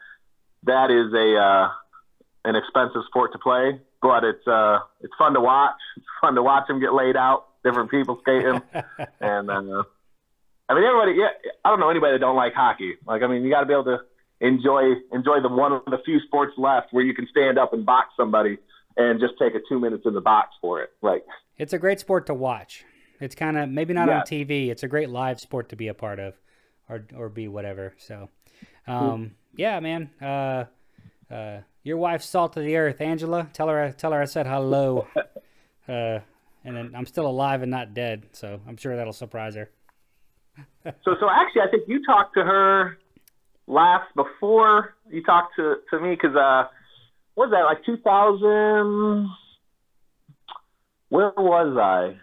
[0.64, 1.70] that is a uh,
[2.46, 5.76] an expensive sport to play, but it's uh, it's fun to watch.
[5.98, 8.62] It's fun to watch him get laid out, different people skating,
[9.22, 9.84] and uh,
[10.70, 11.14] I mean everybody.
[11.18, 11.32] Yeah,
[11.64, 12.96] I don't know anybody that don't like hockey.
[13.06, 14.00] Like I mean, you got to be able to
[14.42, 17.86] enjoy enjoy the one of the few sports left where you can stand up and
[17.86, 18.58] box somebody
[18.98, 20.90] and just take a two minutes in the box for it.
[21.02, 21.24] Like
[21.58, 22.84] it's a great sport to watch.
[23.20, 24.20] It's kind of maybe not yeah.
[24.20, 24.70] on TV.
[24.70, 26.34] It's a great live sport to be a part of,
[26.90, 27.94] or or be whatever.
[27.98, 28.30] So,
[28.88, 30.10] um, yeah, man.
[30.20, 30.66] Uh,
[31.32, 33.48] uh, your wife's salt of the earth, Angela.
[33.54, 35.08] Tell her tell her I said hello.
[35.88, 36.20] uh,
[36.64, 39.70] and then I'm still alive and not dead, so I'm sure that'll surprise her.
[40.84, 42.98] so so actually, I think you talked to her
[43.68, 46.68] last before you talked to to me because uh,
[47.36, 49.30] what was that like 2000?
[51.10, 52.18] Where was I?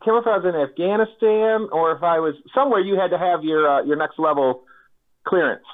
[0.00, 2.80] I can't remember if I was in Afghanistan or if I was somewhere.
[2.80, 4.64] You had to have your uh, your next level
[5.26, 5.64] clearance,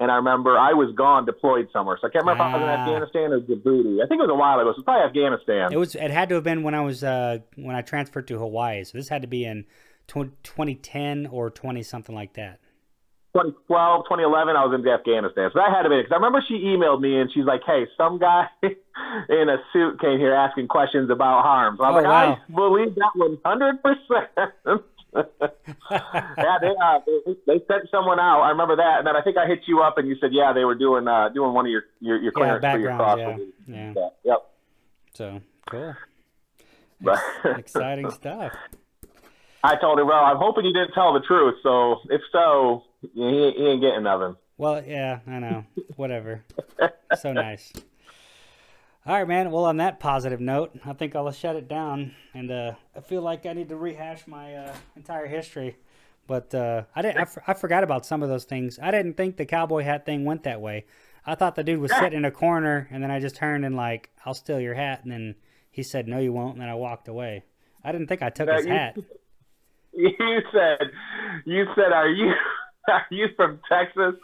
[0.00, 1.98] and I remember I was gone, deployed somewhere.
[2.00, 2.48] So I can't remember ah.
[2.48, 2.82] if I was in ah.
[2.82, 4.02] Afghanistan or Djibouti.
[4.02, 4.72] I think it was a while ago.
[4.76, 5.72] So probably Afghanistan.
[5.72, 5.94] It was.
[5.94, 8.84] It had to have been when I was uh, when I transferred to Hawaii.
[8.84, 9.66] So this had to be in
[10.08, 12.58] 2010 or 20 something like that.
[13.32, 15.50] 2012, 2011, I was in Afghanistan.
[15.54, 17.86] So that had to be because I remember she emailed me and she's like, "Hey,
[17.96, 22.34] some guy in a suit came here asking questions about harms." I'm oh, like, wow.
[22.34, 24.28] "I believe that 100 percent."
[25.14, 28.42] yeah, they, uh, they they sent someone out.
[28.42, 30.52] I remember that, and then I think I hit you up and you said, "Yeah,
[30.52, 33.18] they were doing uh, doing one of your your, your clearance yeah, for your cross."
[33.18, 33.36] Yeah.
[33.68, 33.92] yeah.
[33.96, 34.08] yeah.
[34.24, 34.50] Yep.
[35.14, 35.94] So cool.
[37.06, 38.52] Ex- exciting stuff.
[39.62, 41.56] I told her, well, I'm hoping you didn't tell the truth.
[41.62, 44.36] So if so, he, he ain't getting nothing.
[44.56, 45.64] Well, yeah, I know.
[45.96, 46.44] Whatever.
[47.18, 47.72] so nice.
[49.06, 49.50] All right, man.
[49.50, 52.14] Well, on that positive note, I think I'll shut it down.
[52.34, 55.78] And uh, I feel like I need to rehash my uh, entire history.
[56.26, 57.16] But uh, I didn't.
[57.18, 58.78] I, f- I forgot about some of those things.
[58.80, 60.84] I didn't think the cowboy hat thing went that way.
[61.26, 63.74] I thought the dude was sitting in a corner, and then I just turned and
[63.74, 65.34] like, "I'll steal your hat," and then
[65.70, 67.44] he said, "No, you won't," and then I walked away.
[67.82, 68.96] I didn't think I took his hat.
[69.92, 70.78] You said,
[71.44, 72.32] "You said, are you
[72.88, 74.14] are you from Texas?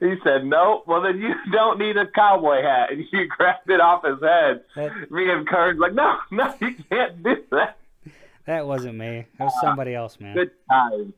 [0.00, 0.82] He said, no.
[0.86, 2.92] Well, then you don't need a cowboy hat.
[2.92, 4.62] And you grabbed it off his head.
[4.76, 7.78] That, me and Kurt like, no, no, you can't do that.
[8.46, 9.26] That wasn't me.
[9.38, 10.36] That was somebody else, man.
[10.36, 11.14] Good time.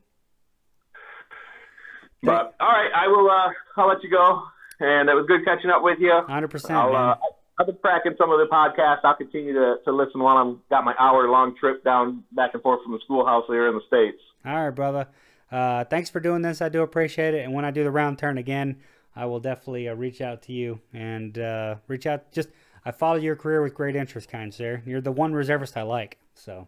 [2.23, 3.29] But all right, I will.
[3.29, 4.41] Uh, I'll let you go.
[4.79, 6.11] And it was good catching up with you.
[6.27, 6.75] Hundred percent.
[6.75, 7.15] Uh,
[7.59, 9.01] I've been tracking some of the podcasts.
[9.03, 12.63] I'll continue to, to listen while I'm got my hour long trip down back and
[12.63, 14.21] forth from the schoolhouse here in the states.
[14.45, 15.07] All right, brother.
[15.51, 16.61] Uh, thanks for doing this.
[16.61, 17.43] I do appreciate it.
[17.43, 18.77] And when I do the round turn again,
[19.15, 22.31] I will definitely uh, reach out to you and uh, reach out.
[22.31, 22.49] Just
[22.85, 24.81] I follow your career with great interest, kind sir.
[24.85, 26.17] You're the one reservist I like.
[26.35, 26.67] So.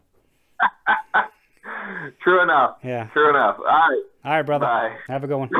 [2.22, 2.76] True enough.
[2.82, 3.06] Yeah.
[3.12, 3.56] True enough.
[3.58, 4.02] All right.
[4.24, 4.66] All right, brother.
[4.66, 4.96] Bye.
[5.08, 5.50] Have a good one.